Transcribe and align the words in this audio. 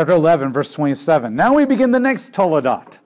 chapter 0.00 0.14
11, 0.14 0.50
verse 0.50 0.72
27. 0.72 1.36
Now 1.36 1.52
we 1.52 1.66
begin 1.66 1.90
the 1.90 2.00
next 2.00 2.32
Toledot, 2.32 3.00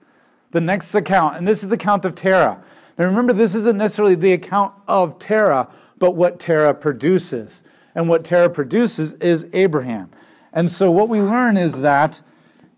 the 0.51 0.61
next 0.61 0.95
account, 0.95 1.35
and 1.35 1.45
this 1.45 1.61
is 1.61 1.67
the 1.67 1.75
account 1.75 2.05
of 2.05 2.15
Terah. 2.15 2.63
Now 2.97 3.03
remember, 3.03 3.33
this 3.33 3.53
isn't 3.53 3.75
necessarily 3.75 4.15
the 4.15 4.31
account 4.31 4.73
of 4.87 5.19
Terah, 5.19 5.67
but 5.97 6.11
what 6.11 6.39
Terah 6.39 6.73
produces. 6.73 7.63
And 7.95 8.07
what 8.07 8.23
Terah 8.23 8.49
produces 8.49 9.11
is 9.15 9.45
Abraham. 9.51 10.09
And 10.53 10.71
so 10.71 10.89
what 10.89 11.09
we 11.09 11.19
learn 11.19 11.57
is 11.57 11.81
that 11.81 12.21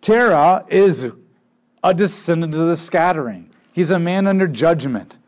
Terah 0.01 0.65
is 0.67 1.11
a 1.83 1.93
descendant 1.93 2.55
of 2.55 2.67
the 2.67 2.75
scattering. 2.75 3.51
He's 3.71 3.91
a 3.91 3.99
man 3.99 4.25
under 4.25 4.47
judgment. 4.47 5.19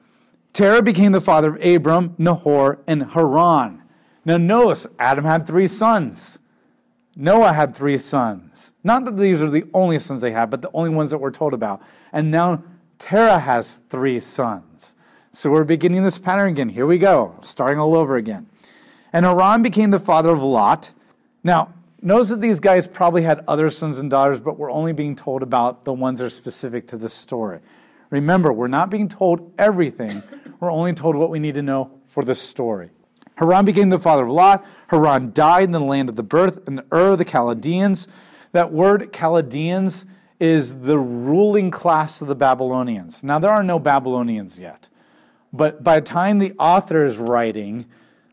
Terah 0.51 0.81
became 0.81 1.11
the 1.11 1.21
father 1.21 1.55
of 1.55 1.63
Abram, 1.63 2.15
Nahor, 2.17 2.79
and 2.87 3.03
Haran. 3.11 3.83
Now 4.25 4.37
notice, 4.37 4.87
Adam 4.97 5.25
had 5.25 5.45
three 5.45 5.67
sons. 5.67 6.39
Noah 7.15 7.53
had 7.53 7.75
three 7.75 7.97
sons. 7.97 8.73
Not 8.83 9.05
that 9.05 9.17
these 9.17 9.41
are 9.41 9.49
the 9.49 9.65
only 9.73 9.99
sons 9.99 10.21
they 10.21 10.31
had, 10.31 10.49
but 10.49 10.61
the 10.61 10.71
only 10.73 10.89
ones 10.89 11.11
that 11.11 11.17
we're 11.17 11.31
told 11.31 11.53
about. 11.53 11.81
And 12.13 12.31
now 12.31 12.63
Terah 12.97 13.39
has 13.39 13.81
three 13.89 14.19
sons. 14.19 14.95
So 15.31 15.49
we're 15.49 15.63
beginning 15.63 16.03
this 16.03 16.17
pattern 16.17 16.49
again. 16.49 16.69
Here 16.69 16.85
we 16.85 16.97
go, 16.97 17.35
starting 17.41 17.79
all 17.79 17.95
over 17.95 18.15
again. 18.15 18.47
And 19.13 19.25
Haran 19.25 19.61
became 19.61 19.91
the 19.91 19.99
father 19.99 20.29
of 20.29 20.41
Lot. 20.41 20.91
Now, 21.43 21.73
notice 22.01 22.29
that 22.29 22.41
these 22.41 22.59
guys 22.59 22.87
probably 22.87 23.23
had 23.23 23.43
other 23.47 23.69
sons 23.69 23.99
and 23.99 24.09
daughters, 24.09 24.39
but 24.39 24.57
we're 24.57 24.71
only 24.71 24.93
being 24.93 25.15
told 25.15 25.43
about 25.43 25.85
the 25.85 25.93
ones 25.93 26.19
that 26.19 26.25
are 26.25 26.29
specific 26.29 26.87
to 26.87 26.97
this 26.97 27.13
story. 27.13 27.59
Remember, 28.09 28.51
we're 28.51 28.67
not 28.67 28.89
being 28.89 29.07
told 29.07 29.53
everything, 29.57 30.23
we're 30.59 30.71
only 30.71 30.93
told 30.93 31.15
what 31.15 31.29
we 31.29 31.39
need 31.39 31.55
to 31.55 31.61
know 31.61 31.91
for 32.07 32.23
the 32.23 32.35
story. 32.35 32.89
Haran 33.39 33.63
became 33.63 33.89
the 33.89 33.99
father 33.99 34.23
of 34.23 34.31
Lot. 34.31 34.65
Haran 34.87 35.31
died 35.31 35.63
in 35.63 35.71
the 35.71 35.79
land 35.79 36.09
of 36.09 36.17
the 36.17 36.23
birth 36.23 36.67
in 36.67 36.81
Ur 36.91 37.11
of 37.11 37.19
the 37.19 37.25
Chaldeans. 37.25 38.09
That 38.51 38.73
word 38.73 39.13
Chaldeans 39.13 40.05
is 40.41 40.79
the 40.81 40.99
ruling 40.99 41.71
class 41.71 42.21
of 42.21 42.27
the 42.27 42.35
Babylonians. 42.35 43.23
Now, 43.23 43.39
there 43.39 43.51
are 43.51 43.63
no 43.63 43.79
Babylonians 43.79 44.59
yet, 44.59 44.89
but 45.53 45.85
by 45.85 46.01
the 46.01 46.05
time 46.05 46.39
the 46.39 46.53
author 46.59 47.05
is 47.05 47.17
writing, 47.17 47.85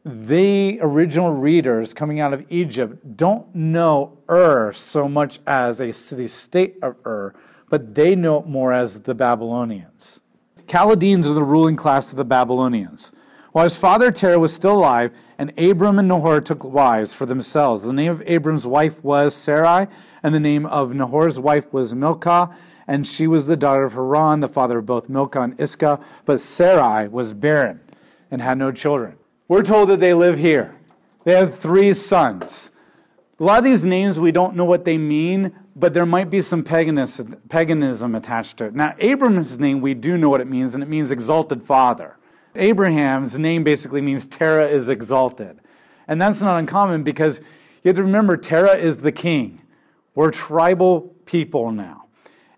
the 0.04 0.80
original 0.80 1.32
readers 1.32 1.94
coming 1.94 2.18
out 2.18 2.32
of 2.32 2.44
Egypt 2.50 3.16
don't 3.16 3.54
know 3.54 4.18
Ur 4.28 4.72
so 4.72 5.08
much 5.08 5.38
as 5.46 5.80
a 5.80 5.92
city 5.92 6.26
state 6.26 6.78
of 6.82 6.96
Ur, 7.06 7.32
but 7.68 7.94
they 7.94 8.16
know 8.16 8.40
it 8.40 8.46
more 8.46 8.72
as 8.72 9.02
the 9.02 9.14
Babylonians. 9.14 10.20
Chaldeans 10.66 11.28
are 11.28 11.34
the 11.34 11.44
ruling 11.44 11.76
class 11.76 12.10
of 12.10 12.16
the 12.16 12.24
Babylonians. 12.24 13.12
While 13.56 13.64
his 13.64 13.74
father 13.74 14.12
Terah 14.12 14.38
was 14.38 14.52
still 14.52 14.74
alive, 14.74 15.12
and 15.38 15.58
Abram 15.58 15.98
and 15.98 16.08
Nahor 16.08 16.42
took 16.42 16.62
wives 16.62 17.14
for 17.14 17.24
themselves. 17.24 17.80
The 17.82 17.90
name 17.90 18.12
of 18.12 18.22
Abram's 18.26 18.66
wife 18.66 19.02
was 19.02 19.34
Sarai, 19.34 19.86
and 20.22 20.34
the 20.34 20.40
name 20.40 20.66
of 20.66 20.94
Nahor's 20.94 21.40
wife 21.40 21.72
was 21.72 21.94
Milcah, 21.94 22.54
and 22.86 23.06
she 23.06 23.26
was 23.26 23.46
the 23.46 23.56
daughter 23.56 23.84
of 23.84 23.94
Haran, 23.94 24.40
the 24.40 24.48
father 24.48 24.76
of 24.80 24.84
both 24.84 25.08
Milcah 25.08 25.40
and 25.40 25.58
Iscah. 25.58 25.98
But 26.26 26.42
Sarai 26.42 27.08
was 27.08 27.32
barren 27.32 27.80
and 28.30 28.42
had 28.42 28.58
no 28.58 28.72
children. 28.72 29.16
We're 29.48 29.62
told 29.62 29.88
that 29.88 30.00
they 30.00 30.12
live 30.12 30.38
here. 30.38 30.76
They 31.24 31.32
have 31.32 31.58
three 31.58 31.94
sons. 31.94 32.72
A 33.40 33.42
lot 33.42 33.60
of 33.60 33.64
these 33.64 33.86
names, 33.86 34.20
we 34.20 34.32
don't 34.32 34.54
know 34.54 34.66
what 34.66 34.84
they 34.84 34.98
mean, 34.98 35.58
but 35.74 35.94
there 35.94 36.04
might 36.04 36.28
be 36.28 36.42
some 36.42 36.62
paganism 36.62 38.14
attached 38.14 38.58
to 38.58 38.66
it. 38.66 38.74
Now, 38.74 38.94
Abram's 38.98 39.58
name, 39.58 39.80
we 39.80 39.94
do 39.94 40.18
know 40.18 40.28
what 40.28 40.42
it 40.42 40.46
means, 40.46 40.74
and 40.74 40.82
it 40.82 40.90
means 40.90 41.10
exalted 41.10 41.62
father. 41.62 42.18
Abraham's 42.56 43.38
name 43.38 43.64
basically 43.64 44.00
means 44.00 44.26
Terah 44.26 44.68
is 44.68 44.88
exalted. 44.88 45.60
And 46.08 46.20
that's 46.20 46.40
not 46.40 46.58
uncommon 46.58 47.02
because 47.02 47.40
you 47.82 47.88
have 47.88 47.96
to 47.96 48.02
remember 48.02 48.36
Terah 48.36 48.76
is 48.76 48.98
the 48.98 49.12
king. 49.12 49.62
We're 50.14 50.30
tribal 50.30 51.14
people 51.24 51.72
now. 51.72 52.06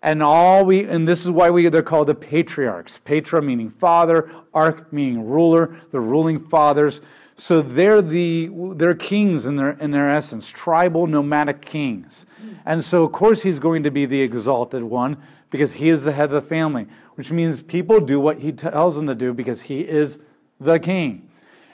And 0.00 0.22
all 0.22 0.64
we 0.64 0.84
and 0.84 1.08
this 1.08 1.22
is 1.22 1.30
why 1.30 1.50
we 1.50 1.68
they're 1.68 1.82
called 1.82 2.06
the 2.06 2.14
patriarchs. 2.14 2.98
Patra 2.98 3.42
meaning 3.42 3.68
father, 3.68 4.30
arch 4.55 4.84
meaning 4.92 5.28
ruler, 5.28 5.77
the 5.90 6.00
ruling 6.00 6.39
fathers. 6.39 7.00
So 7.36 7.62
they're 7.62 8.00
the 8.00 8.50
they're 8.74 8.94
kings 8.94 9.44
in 9.44 9.56
their 9.56 9.70
in 9.73 9.90
their 9.90 10.08
essence, 10.08 10.48
tribal 10.50 11.06
nomadic 11.06 11.62
kings. 11.62 12.27
And 12.64 12.84
so 12.84 13.02
of 13.02 13.12
course 13.12 13.42
he's 13.42 13.58
going 13.58 13.83
to 13.83 13.90
be 13.90 14.06
the 14.06 14.20
exalted 14.20 14.84
one 14.84 15.17
because 15.50 15.73
he 15.74 15.89
is 15.89 16.05
the 16.05 16.12
head 16.12 16.33
of 16.33 16.42
the 16.42 16.48
family, 16.48 16.86
which 17.18 17.33
means 17.33 17.61
people 17.61 17.98
do 17.98 18.20
what 18.20 18.39
he 18.39 18.52
tells 18.52 18.95
them 18.95 19.08
to 19.08 19.14
do 19.14 19.34
because 19.34 19.62
he 19.62 19.80
is 19.80 20.20
the 20.61 20.79
king. 20.79 21.29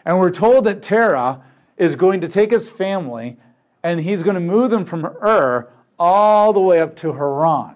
And 0.06 0.18
we're 0.18 0.30
told 0.30 0.64
that 0.64 0.80
Terah 0.80 1.42
is 1.76 1.96
going 1.96 2.22
to 2.22 2.28
take 2.28 2.50
his 2.50 2.70
family 2.70 3.36
and 3.82 4.00
he's 4.00 4.22
going 4.22 4.36
to 4.36 4.40
move 4.40 4.70
them 4.70 4.86
from 4.86 5.04
Ur 5.04 5.68
all 5.98 6.54
the 6.54 6.60
way 6.60 6.80
up 6.80 6.96
to 6.96 7.12
Haran. 7.12 7.74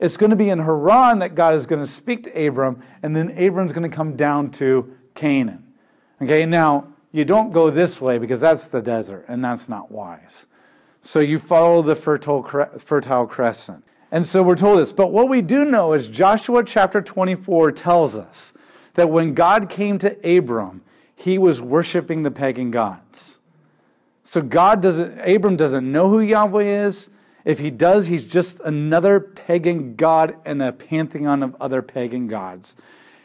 It's 0.00 0.16
going 0.16 0.30
to 0.30 0.36
be 0.36 0.48
in 0.48 0.60
Haran 0.60 1.18
that 1.18 1.34
God 1.34 1.54
is 1.54 1.66
going 1.66 1.82
to 1.82 1.86
speak 1.86 2.24
to 2.24 2.46
Abram, 2.46 2.82
and 3.02 3.14
then 3.14 3.32
Abram's 3.36 3.72
going 3.72 3.88
to 3.88 3.94
come 3.94 4.16
down 4.16 4.50
to 4.52 4.96
Canaan. 5.14 5.62
Okay, 6.22 6.46
now 6.46 6.88
you 7.12 7.26
don't 7.26 7.52
go 7.52 7.70
this 7.70 8.00
way 8.00 8.16
because 8.16 8.40
that's 8.40 8.64
the 8.68 8.80
desert, 8.80 9.26
and 9.28 9.44
that's 9.44 9.68
not 9.68 9.92
wise. 9.92 10.46
So 11.02 11.20
you 11.20 11.38
follow 11.38 11.82
the 11.82 11.96
fertile, 11.96 12.42
fertile 12.78 13.26
crescent. 13.26 13.84
And 14.14 14.24
so 14.24 14.44
we're 14.44 14.54
told 14.54 14.78
this. 14.78 14.92
But 14.92 15.10
what 15.10 15.28
we 15.28 15.42
do 15.42 15.64
know 15.64 15.92
is 15.92 16.06
Joshua 16.06 16.62
chapter 16.62 17.02
24 17.02 17.72
tells 17.72 18.14
us 18.14 18.54
that 18.94 19.10
when 19.10 19.34
God 19.34 19.68
came 19.68 19.98
to 19.98 20.36
Abram, 20.38 20.82
he 21.16 21.36
was 21.36 21.60
worshiping 21.60 22.22
the 22.22 22.30
pagan 22.30 22.70
gods. 22.70 23.40
So 24.22 24.40
God 24.40 24.80
doesn't, 24.80 25.18
Abram 25.18 25.56
doesn't 25.56 25.90
know 25.90 26.08
who 26.08 26.20
Yahweh 26.20 26.84
is. 26.86 27.10
If 27.44 27.58
he 27.58 27.72
does, 27.72 28.06
he's 28.06 28.22
just 28.22 28.60
another 28.60 29.18
pagan 29.18 29.96
god 29.96 30.36
in 30.46 30.60
a 30.60 30.70
pantheon 30.70 31.42
of 31.42 31.56
other 31.60 31.82
pagan 31.82 32.28
gods. 32.28 32.76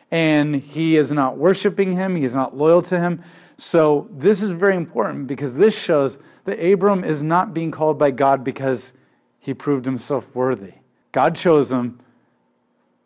And 0.10 0.56
he 0.56 0.98
is 0.98 1.12
not 1.12 1.38
worshiping 1.38 1.94
him, 1.94 2.16
he 2.16 2.24
is 2.24 2.34
not 2.34 2.58
loyal 2.58 2.82
to 2.82 3.00
him. 3.00 3.24
So 3.58 4.08
this 4.12 4.42
is 4.42 4.50
very 4.50 4.76
important 4.76 5.28
because 5.28 5.54
this 5.54 5.80
shows 5.80 6.18
that 6.46 6.60
Abram 6.60 7.04
is 7.04 7.22
not 7.22 7.54
being 7.54 7.70
called 7.70 8.00
by 8.00 8.10
God 8.10 8.44
because 8.44 8.94
he 9.38 9.54
proved 9.54 9.86
himself 9.86 10.26
worthy. 10.34 10.79
God 11.12 11.36
chose 11.36 11.72
him 11.72 12.00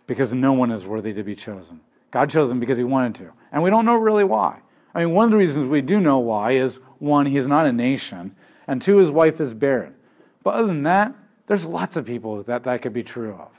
because 0.07 0.33
no 0.33 0.53
one 0.53 0.71
is 0.71 0.85
worthy 0.85 1.13
to 1.13 1.23
be 1.23 1.35
chosen. 1.35 1.79
God 2.11 2.29
chose 2.29 2.51
him 2.51 2.59
because 2.59 2.77
he 2.77 2.83
wanted 2.83 3.15
to. 3.15 3.31
And 3.51 3.63
we 3.63 3.69
don't 3.69 3.85
know 3.85 3.95
really 3.95 4.23
why. 4.23 4.59
I 4.93 5.03
mean, 5.03 5.13
one 5.13 5.25
of 5.25 5.31
the 5.31 5.37
reasons 5.37 5.69
we 5.69 5.81
do 5.81 5.99
know 5.99 6.19
why 6.19 6.51
is 6.51 6.79
one, 6.99 7.25
he's 7.25 7.47
not 7.47 7.65
a 7.65 7.71
nation, 7.71 8.35
and 8.67 8.81
two, 8.81 8.97
his 8.97 9.09
wife 9.09 9.41
is 9.41 9.53
barren. 9.53 9.95
But 10.43 10.55
other 10.55 10.67
than 10.67 10.83
that, 10.83 11.15
there's 11.47 11.65
lots 11.65 11.97
of 11.97 12.05
people 12.05 12.43
that 12.43 12.63
that 12.63 12.81
could 12.81 12.93
be 12.93 13.03
true 13.03 13.33
of. 13.33 13.49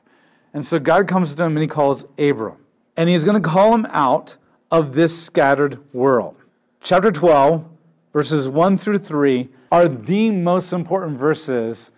And 0.53 0.65
so 0.65 0.79
God 0.79 1.09
comes 1.09 1.35
to 1.35 1.43
him 1.43 1.57
and 1.57 1.63
he 1.63 1.67
calls 1.67 2.07
Abram. 2.19 2.57
And 2.97 3.09
he's 3.09 3.25
going 3.25 3.43
to 3.43 3.49
call 3.49 3.75
him 3.75 3.87
out 3.91 4.37
of 4.71 4.95
this 4.95 5.21
scattered 5.21 5.81
world. 5.93 6.37
Chapter 6.81 7.11
12, 7.11 7.65
verses 8.13 8.49
1 8.49 8.79
through 8.79 8.99
3, 8.99 9.49
are 9.73 9.89
the 9.89 10.31
most 10.31 10.73
important 10.73 11.19
verses 11.19 11.91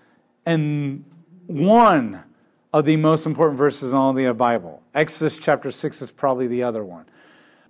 and 0.47 1.05
one 1.47 2.23
of 2.73 2.85
the 2.85 2.97
most 2.97 3.27
important 3.27 3.59
verses 3.59 3.93
in 3.93 3.99
all 3.99 4.13
the 4.13 4.33
Bible. 4.33 4.83
Exodus 4.95 5.39
chapter 5.39 5.71
6 5.71 6.03
is 6.03 6.11
probably 6.11 6.47
the 6.47 6.63
other 6.63 6.85
one. 6.85 7.07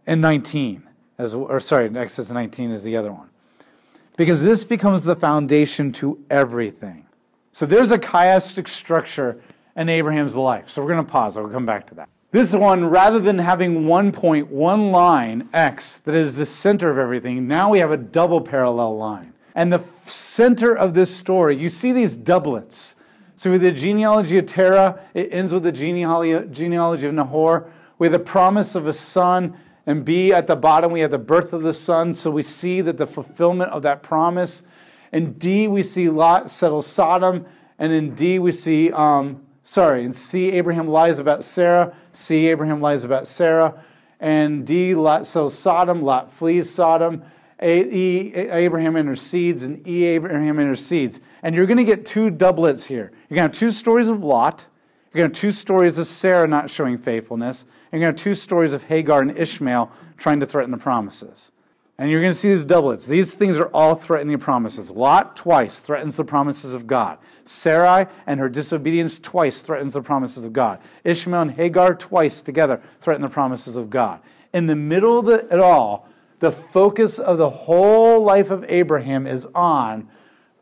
And 0.07 0.21
19, 0.21 0.83
as, 1.19 1.35
or 1.35 1.61
sorry, 1.61 1.87
Exodus 1.97 2.31
19 2.31 2.71
is 2.71 2.83
the 2.83 2.97
other 2.97 3.13
one. 3.13 3.29
Because 4.17 4.43
this 4.43 4.65
becomes 4.65 5.03
the 5.03 5.17
foundation 5.17 5.93
to 5.93 6.19
everything. 6.31 7.07
So 7.53 7.67
there's 7.67 7.91
a 7.91 7.99
chiastic 7.99 8.69
structure 8.69 9.41
in 9.77 9.89
Abraham's 9.89 10.37
life. 10.37 10.71
So 10.71 10.83
we're 10.83 10.93
going 10.93 11.05
to 11.05 11.11
pause. 11.11 11.37
I'll 11.37 11.49
come 11.49 11.67
back 11.67 11.87
to 11.89 11.95
that. 11.97 12.09
This 12.31 12.53
one, 12.53 12.85
rather 12.85 13.19
than 13.19 13.39
having 13.39 13.87
one 13.87 14.13
point, 14.13 14.49
one 14.51 14.91
line, 14.91 15.49
X, 15.53 15.99
that 15.99 16.15
is 16.15 16.37
the 16.37 16.47
center 16.47 16.91
of 16.91 16.99
everything, 16.99 17.47
now 17.47 17.71
we 17.71 17.79
have 17.79 17.93
a 17.93 17.97
double 17.97 18.41
parallel 18.41 18.97
line. 18.97 19.33
And 19.55 19.73
the 19.73 19.83
center 20.05 20.77
of 20.77 20.93
this 20.93 21.15
story, 21.15 21.57
you 21.57 21.69
see 21.69 21.93
these 21.93 22.17
doublets. 22.17 22.95
So 23.37 23.51
with 23.51 23.61
the 23.61 23.71
genealogy 23.71 24.39
of 24.39 24.47
Terah, 24.47 25.01
it 25.13 25.29
ends 25.31 25.53
with 25.53 25.63
the 25.63 25.73
genealogy, 25.73 27.07
of 27.07 27.15
Nahor, 27.15 27.71
with 27.99 28.13
the 28.13 28.19
promise 28.19 28.75
of 28.75 28.87
a 28.87 28.93
son. 28.93 29.57
And 29.87 30.05
B, 30.05 30.33
at 30.33 30.47
the 30.47 30.57
bottom, 30.57 30.91
we 30.91 31.01
have 31.01 31.11
the 31.11 31.19
birth 31.19 31.53
of 31.53 31.63
the 31.63 31.75
son. 31.75 32.15
So 32.15 32.31
we 32.31 32.43
see 32.43 32.81
that 32.81 32.97
the 32.97 33.07
fulfillment 33.07 33.71
of 33.71 33.83
that 33.83 34.03
promise. 34.03 34.63
In 35.13 35.35
D, 35.35 35.69
we 35.69 35.83
see 35.83 36.09
Lot 36.09 36.51
settle 36.51 36.83
Sodom. 36.83 37.47
And 37.79 37.93
in 37.93 38.15
D, 38.15 38.39
we 38.39 38.53
see, 38.53 38.91
um, 38.91 39.43
sorry, 39.65 40.05
in 40.05 40.15
C, 40.15 40.51
Abraham 40.53 40.89
lies 40.89 41.19
about 41.19 41.45
Sarah. 41.45 41.95
C, 42.15 42.47
Abraham 42.47 42.81
lies 42.81 43.05
about 43.05 43.29
Sarah. 43.29 43.85
And 44.19 44.67
D, 44.67 44.95
Lot 44.95 45.27
settles 45.27 45.57
Sodom. 45.57 46.03
Lot 46.03 46.33
flees 46.33 46.73
Sodom. 46.73 47.23
E, 47.63 48.35
Abraham 48.35 48.97
intercedes, 48.97 49.63
and 49.63 49.87
E, 49.87 50.05
Abraham 50.05 50.59
intercedes. 50.59 51.21
And 51.43 51.55
you're 51.55 51.67
going 51.67 51.79
to 51.79 51.85
get 51.85 52.05
two 52.05 52.31
doublets 52.31 52.85
here. 52.85 53.13
You're 53.29 53.37
going 53.37 53.51
to 53.51 53.57
have 53.57 53.59
two 53.59 53.71
stories 53.71 54.09
of 54.09 54.23
Lot. 54.23 54.67
You're 55.13 55.23
going 55.23 55.33
to 55.33 55.37
have 55.37 55.41
two 55.41 55.53
stories 55.53 55.99
of 55.99 56.07
Sarah 56.07 56.47
not 56.47 56.69
showing 56.69 56.99
faithfulness. 56.99 57.65
And 57.91 58.01
you're 58.01 58.09
going 58.09 58.17
to 58.17 58.21
have 58.21 58.25
two 58.25 58.35
stories 58.35 58.75
of 58.75 58.85
Hagar 58.85 59.23
and 59.23 59.37
Ishmael 59.37 59.91
trying 60.19 60.41
to 60.41 60.47
threaten 60.47 60.71
the 60.71 60.77
promises. 60.77 61.53
And 61.99 62.11
you're 62.11 62.21
going 62.21 62.33
to 62.33 62.39
see 62.39 62.51
these 62.51 62.65
doublets. 62.65 63.07
These 63.07 63.33
things 63.33 63.57
are 63.59 63.69
all 63.69 63.95
threatening 63.95 64.39
promises. 64.39 64.91
Lot 64.91 65.35
twice 65.35 65.79
threatens 65.79 66.19
the 66.19 66.25
promises 66.25 66.75
of 66.75 66.87
God. 66.87 67.17
Sarai 67.45 68.07
and 68.27 68.39
her 68.39 68.51
disobedience 68.51 69.19
twice 69.19 69.63
threatens 69.63 69.95
the 69.95 70.03
promises 70.03 70.45
of 70.45 70.53
God. 70.53 70.81
Ishmael 71.05 71.43
and 71.43 71.51
Hagar 71.53 71.95
twice 71.95 72.43
together 72.43 72.83
threaten 73.01 73.23
the 73.23 73.31
promises 73.31 73.77
of 73.79 73.89
God. 73.89 74.21
In 74.53 74.67
the 74.67 74.77
middle 74.77 75.19
of 75.19 75.29
it 75.29 75.59
all, 75.59 76.07
the 76.41 76.53
focus 76.53 77.19
of 77.19 77.39
the 77.39 77.51
whole 77.51 78.23
life 78.23 78.51
of 78.51 78.65
Abraham 78.69 79.27
is 79.27 79.47
on 79.55 80.09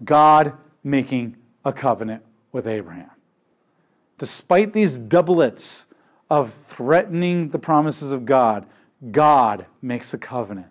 God 0.04 0.52
making 0.82 1.36
a 1.64 1.72
covenant 1.72 2.22
with 2.52 2.66
Abraham. 2.66 3.10
Despite 4.18 4.72
these 4.72 4.98
doublets 4.98 5.86
of 6.30 6.52
threatening 6.66 7.48
the 7.48 7.58
promises 7.58 8.12
of 8.12 8.24
God, 8.24 8.66
God 9.10 9.66
makes 9.82 10.14
a 10.14 10.18
covenant 10.18 10.68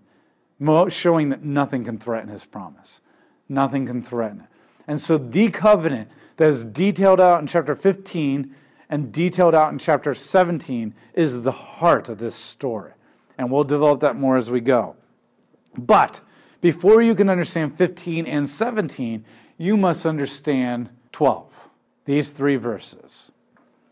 showing 0.87 1.29
that 1.29 1.43
nothing 1.43 1.83
can 1.83 1.97
threaten 1.97 2.29
his 2.29 2.45
promise. 2.45 3.01
Nothing 3.49 3.85
can 3.85 4.01
threaten 4.01 4.41
it. 4.41 4.47
And 4.87 5.01
so 5.01 5.17
the 5.17 5.49
covenant 5.49 6.09
that 6.37 6.49
is 6.49 6.63
detailed 6.63 7.19
out 7.19 7.41
in 7.41 7.47
chapter 7.47 7.75
15 7.75 8.55
and 8.89 9.11
detailed 9.11 9.55
out 9.55 9.71
in 9.71 9.79
chapter 9.79 10.15
17 10.15 10.93
is 11.13 11.41
the 11.41 11.51
heart 11.51 12.09
of 12.09 12.17
this 12.17 12.35
story. 12.35 12.91
And 13.37 13.51
we'll 13.51 13.63
develop 13.63 13.99
that 14.01 14.15
more 14.15 14.37
as 14.37 14.51
we 14.51 14.61
go. 14.61 14.95
But 15.77 16.21
before 16.61 17.01
you 17.01 17.15
can 17.15 17.29
understand 17.29 17.77
15 17.77 18.25
and 18.25 18.49
17, 18.49 19.25
you 19.57 19.77
must 19.77 20.05
understand 20.05 20.89
12, 21.11 21.51
these 22.05 22.31
three 22.31 22.55
verses. 22.55 23.31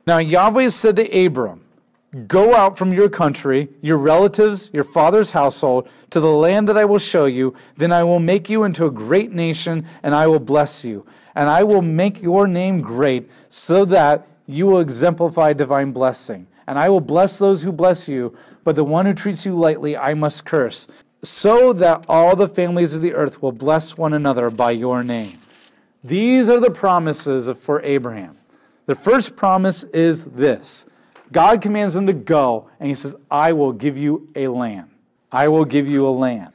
Now, 0.07 0.17
Yahweh 0.17 0.69
said 0.69 0.95
to 0.97 1.25
Abram, 1.25 1.63
Go 2.27 2.53
out 2.53 2.77
from 2.77 2.91
your 2.91 3.07
country, 3.07 3.69
your 3.81 3.97
relatives, 3.97 4.69
your 4.73 4.83
father's 4.83 5.31
household, 5.31 5.87
to 6.09 6.19
the 6.19 6.31
land 6.31 6.67
that 6.67 6.77
I 6.77 6.83
will 6.83 6.99
show 6.99 7.25
you. 7.25 7.55
Then 7.77 7.94
I 7.94 8.03
will 8.03 8.19
make 8.19 8.49
you 8.49 8.65
into 8.65 8.85
a 8.85 8.91
great 8.91 9.31
nation, 9.31 9.87
and 10.03 10.13
I 10.13 10.27
will 10.27 10.39
bless 10.39 10.83
you. 10.83 11.05
And 11.35 11.47
I 11.47 11.63
will 11.63 11.81
make 11.81 12.21
your 12.21 12.47
name 12.47 12.81
great, 12.81 13.31
so 13.47 13.85
that 13.85 14.27
you 14.45 14.65
will 14.65 14.81
exemplify 14.81 15.53
divine 15.53 15.94
blessing. 15.94 16.47
And 16.67 16.77
I 16.77 16.89
will 16.89 16.99
bless 16.99 17.39
those 17.39 17.61
who 17.61 17.71
bless 17.71 18.09
you, 18.09 18.37
but 18.63 18.75
the 18.75 18.83
one 18.83 19.05
who 19.05 19.13
treats 19.13 19.45
you 19.45 19.53
lightly 19.53 19.95
I 19.97 20.13
must 20.13 20.45
curse, 20.45 20.87
so 21.23 21.73
that 21.73 22.05
all 22.09 22.35
the 22.35 22.49
families 22.49 22.95
of 22.95 23.01
the 23.01 23.13
earth 23.13 23.41
will 23.41 23.51
bless 23.51 23.97
one 23.97 24.13
another 24.13 24.49
by 24.49 24.71
your 24.71 25.03
name. 25.03 25.37
These 26.03 26.49
are 26.49 26.59
the 26.59 26.71
promises 26.71 27.49
for 27.59 27.81
Abraham. 27.83 28.37
The 28.87 28.95
first 28.95 29.35
promise 29.35 29.83
is 29.83 30.25
this 30.25 30.85
God 31.31 31.61
commands 31.61 31.95
him 31.95 32.07
to 32.07 32.13
go, 32.13 32.69
and 32.79 32.89
he 32.89 32.95
says, 32.95 33.15
I 33.29 33.53
will 33.53 33.71
give 33.71 33.97
you 33.97 34.29
a 34.35 34.47
land. 34.47 34.89
I 35.31 35.47
will 35.47 35.65
give 35.65 35.87
you 35.87 36.07
a 36.07 36.09
land. 36.09 36.53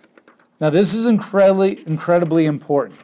Now, 0.60 0.70
this 0.70 0.94
is 0.94 1.06
incredibly, 1.06 1.86
incredibly 1.86 2.46
important 2.46 3.00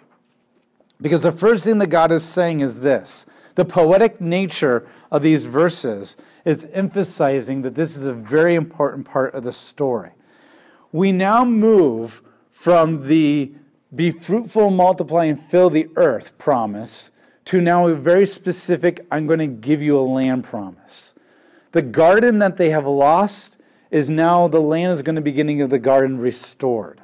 because 1.00 1.22
the 1.22 1.32
first 1.32 1.64
thing 1.64 1.78
that 1.78 1.88
God 1.88 2.12
is 2.12 2.24
saying 2.24 2.60
is 2.60 2.80
this 2.80 3.26
the 3.54 3.64
poetic 3.64 4.20
nature 4.20 4.86
of 5.10 5.22
these 5.22 5.44
verses 5.44 6.16
is 6.44 6.66
emphasizing 6.72 7.62
that 7.62 7.74
this 7.74 7.96
is 7.96 8.06
a 8.06 8.12
very 8.12 8.54
important 8.54 9.06
part 9.06 9.34
of 9.34 9.44
the 9.44 9.52
story. 9.52 10.10
We 10.90 11.12
now 11.12 11.44
move 11.44 12.22
from 12.50 13.06
the 13.08 13.52
be 13.94 14.10
fruitful, 14.10 14.70
multiply, 14.70 15.26
and 15.26 15.40
fill 15.40 15.68
the 15.68 15.88
earth 15.96 16.36
promise 16.38 17.10
to 17.46 17.60
now 17.60 17.88
a 17.88 17.94
very 17.94 18.26
specific, 18.26 19.04
I'm 19.10 19.26
going 19.26 19.40
to 19.40 19.46
give 19.46 19.82
you 19.82 19.98
a 19.98 20.00
land 20.00 20.44
promise. 20.44 21.14
The 21.72 21.82
garden 21.82 22.38
that 22.38 22.56
they 22.56 22.70
have 22.70 22.86
lost 22.86 23.58
is 23.90 24.08
now 24.08 24.48
the 24.48 24.60
land 24.60 24.92
is 24.92 25.02
going 25.02 25.16
to 25.16 25.22
be 25.22 25.32
getting 25.32 25.60
of 25.60 25.70
the 25.70 25.78
garden 25.78 26.18
restored. 26.18 27.00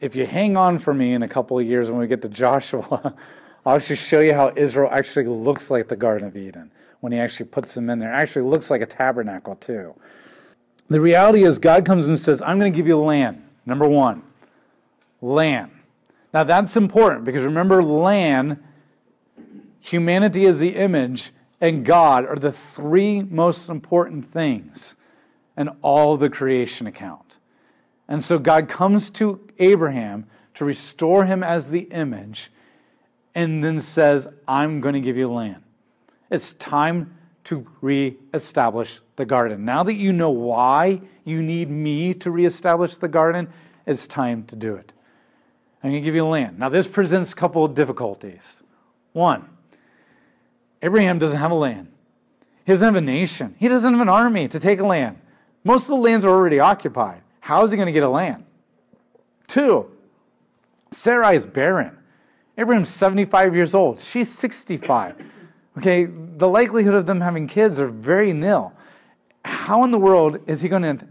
If 0.00 0.16
you 0.16 0.26
hang 0.26 0.56
on 0.56 0.78
for 0.78 0.92
me 0.92 1.12
in 1.12 1.22
a 1.22 1.28
couple 1.28 1.58
of 1.58 1.66
years 1.66 1.90
when 1.90 2.00
we 2.00 2.06
get 2.06 2.22
to 2.22 2.28
Joshua, 2.28 3.14
I'll 3.66 3.76
actually 3.76 3.96
show 3.96 4.20
you 4.20 4.34
how 4.34 4.52
Israel 4.56 4.90
actually 4.92 5.26
looks 5.26 5.70
like 5.70 5.88
the 5.88 5.96
Garden 5.96 6.26
of 6.26 6.36
Eden 6.36 6.70
when 7.04 7.12
he 7.12 7.18
actually 7.18 7.44
puts 7.44 7.74
them 7.74 7.90
in 7.90 7.98
there. 7.98 8.10
It 8.10 8.16
actually 8.16 8.48
looks 8.48 8.70
like 8.70 8.80
a 8.80 8.86
tabernacle 8.86 9.56
too. 9.56 9.94
The 10.88 11.02
reality 11.02 11.44
is 11.44 11.58
God 11.58 11.84
comes 11.84 12.08
and 12.08 12.18
says, 12.18 12.40
I'm 12.40 12.58
going 12.58 12.72
to 12.72 12.74
give 12.74 12.86
you 12.86 12.96
land. 12.96 13.44
Number 13.66 13.86
one, 13.86 14.22
land. 15.20 15.70
Now 16.32 16.44
that's 16.44 16.78
important 16.78 17.24
because 17.24 17.42
remember, 17.42 17.82
land, 17.82 18.56
humanity 19.80 20.46
is 20.46 20.60
the 20.60 20.76
image, 20.76 21.30
and 21.60 21.84
God 21.84 22.24
are 22.24 22.36
the 22.36 22.52
three 22.52 23.20
most 23.20 23.68
important 23.68 24.32
things 24.32 24.96
in 25.58 25.68
all 25.82 26.16
the 26.16 26.30
creation 26.30 26.86
account. 26.86 27.36
And 28.08 28.24
so 28.24 28.38
God 28.38 28.66
comes 28.66 29.10
to 29.10 29.46
Abraham 29.58 30.26
to 30.54 30.64
restore 30.64 31.26
him 31.26 31.42
as 31.42 31.66
the 31.66 31.80
image 31.80 32.50
and 33.34 33.62
then 33.62 33.78
says, 33.78 34.26
I'm 34.48 34.80
going 34.80 34.94
to 34.94 35.02
give 35.02 35.18
you 35.18 35.30
land. 35.30 35.63
It's 36.34 36.54
time 36.54 37.16
to 37.44 37.64
reestablish 37.80 39.00
the 39.14 39.24
garden. 39.24 39.64
Now 39.64 39.84
that 39.84 39.94
you 39.94 40.12
know 40.12 40.30
why 40.30 41.00
you 41.24 41.40
need 41.40 41.70
me 41.70 42.12
to 42.14 42.30
reestablish 42.32 42.96
the 42.96 43.06
garden, 43.06 43.48
it's 43.86 44.08
time 44.08 44.42
to 44.46 44.56
do 44.56 44.74
it. 44.74 44.92
I'm 45.82 45.90
going 45.90 46.02
to 46.02 46.04
give 46.04 46.16
you 46.16 46.24
land. 46.24 46.58
Now, 46.58 46.70
this 46.70 46.88
presents 46.88 47.32
a 47.32 47.36
couple 47.36 47.64
of 47.64 47.74
difficulties. 47.74 48.64
One, 49.12 49.48
Abraham 50.82 51.20
doesn't 51.20 51.38
have 51.38 51.52
a 51.52 51.54
land. 51.54 51.92
He 52.66 52.72
doesn't 52.72 52.84
have 52.84 52.96
a 52.96 53.00
nation. 53.00 53.54
He 53.58 53.68
doesn't 53.68 53.92
have 53.92 54.02
an 54.02 54.08
army 54.08 54.48
to 54.48 54.58
take 54.58 54.80
a 54.80 54.86
land. 54.86 55.20
Most 55.62 55.84
of 55.84 55.90
the 55.90 56.02
lands 56.02 56.24
are 56.24 56.30
already 56.30 56.58
occupied. 56.58 57.22
How 57.38 57.62
is 57.62 57.70
he 57.70 57.76
going 57.76 57.86
to 57.86 57.92
get 57.92 58.02
a 58.02 58.08
land? 58.08 58.44
Two, 59.46 59.88
Sarai 60.90 61.36
is 61.36 61.46
barren. 61.46 61.96
Abraham's 62.58 62.88
75 62.88 63.54
years 63.54 63.72
old. 63.72 64.00
She's 64.00 64.36
65. 64.36 65.14
Okay, 65.78 66.04
the 66.04 66.48
likelihood 66.48 66.94
of 66.94 67.06
them 67.06 67.20
having 67.20 67.48
kids 67.48 67.80
are 67.80 67.88
very 67.88 68.32
nil. 68.32 68.72
How 69.44 69.84
in 69.84 69.90
the 69.90 69.98
world 69.98 70.38
is 70.46 70.62
he 70.62 70.68
going 70.68 70.82
to 70.82 71.06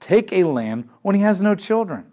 take 0.00 0.32
a 0.32 0.44
land 0.44 0.88
when 1.02 1.14
he 1.14 1.22
has 1.22 1.42
no 1.42 1.54
children? 1.54 2.12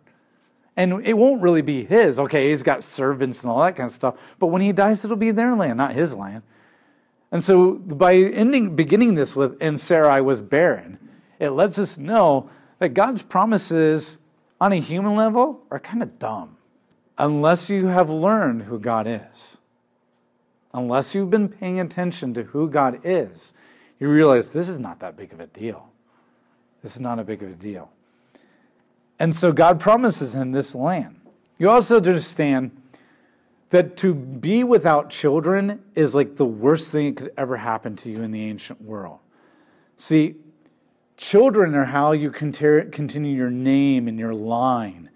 And 0.75 1.05
it 1.05 1.13
won't 1.13 1.41
really 1.41 1.61
be 1.61 1.83
his. 1.83 2.19
Okay, 2.19 2.49
he's 2.49 2.63
got 2.63 2.83
servants 2.83 3.43
and 3.43 3.51
all 3.51 3.61
that 3.61 3.75
kind 3.75 3.87
of 3.87 3.93
stuff. 3.93 4.15
But 4.39 4.47
when 4.47 4.61
he 4.61 4.71
dies, 4.71 5.05
it'll 5.05 5.17
be 5.17 5.31
their 5.31 5.55
land, 5.55 5.77
not 5.77 5.93
his 5.93 6.15
land. 6.15 6.43
And 7.31 7.43
so 7.43 7.73
by 7.73 8.15
ending, 8.15 8.75
beginning 8.75 9.15
this 9.15 9.35
with, 9.35 9.57
and 9.61 9.79
Sarai 9.79 10.21
was 10.21 10.41
barren, 10.41 10.97
it 11.39 11.51
lets 11.51 11.77
us 11.77 11.97
know 11.97 12.49
that 12.79 12.89
God's 12.89 13.21
promises 13.21 14.19
on 14.59 14.73
a 14.73 14.79
human 14.79 15.15
level 15.15 15.61
are 15.71 15.79
kind 15.79 16.01
of 16.01 16.19
dumb 16.19 16.57
unless 17.17 17.69
you 17.69 17.87
have 17.87 18.09
learned 18.09 18.63
who 18.63 18.79
God 18.79 19.07
is. 19.07 19.57
Unless 20.73 21.13
you've 21.13 21.29
been 21.29 21.49
paying 21.49 21.79
attention 21.79 22.33
to 22.33 22.43
who 22.43 22.69
God 22.69 23.01
is, 23.03 23.53
you 23.99 24.09
realize 24.09 24.51
this 24.51 24.69
is 24.69 24.79
not 24.79 24.99
that 24.99 25.17
big 25.17 25.33
of 25.33 25.39
a 25.39 25.47
deal. 25.47 25.89
This 26.81 26.95
is 26.95 27.01
not 27.01 27.19
a 27.19 27.23
big 27.23 27.43
of 27.43 27.49
a 27.49 27.55
deal. 27.55 27.91
And 29.19 29.35
so 29.35 29.51
God 29.51 29.79
promises 29.79 30.33
him 30.33 30.51
this 30.51 30.73
land. 30.73 31.19
You 31.59 31.69
also 31.69 31.97
understand 31.97 32.71
that 33.69 33.95
to 33.97 34.13
be 34.13 34.63
without 34.63 35.09
children 35.09 35.83
is 35.95 36.15
like 36.15 36.35
the 36.35 36.45
worst 36.45 36.91
thing 36.91 37.13
that 37.13 37.21
could 37.21 37.33
ever 37.37 37.57
happen 37.57 37.95
to 37.97 38.09
you 38.09 38.23
in 38.23 38.31
the 38.31 38.43
ancient 38.43 38.81
world. 38.81 39.19
See, 39.97 40.35
children 41.17 41.75
are 41.75 41.85
how 41.85 42.13
you 42.13 42.31
continue 42.31 43.35
your 43.35 43.51
name 43.51 44.07
and 44.07 44.17
your 44.17 44.33
line 44.33 45.09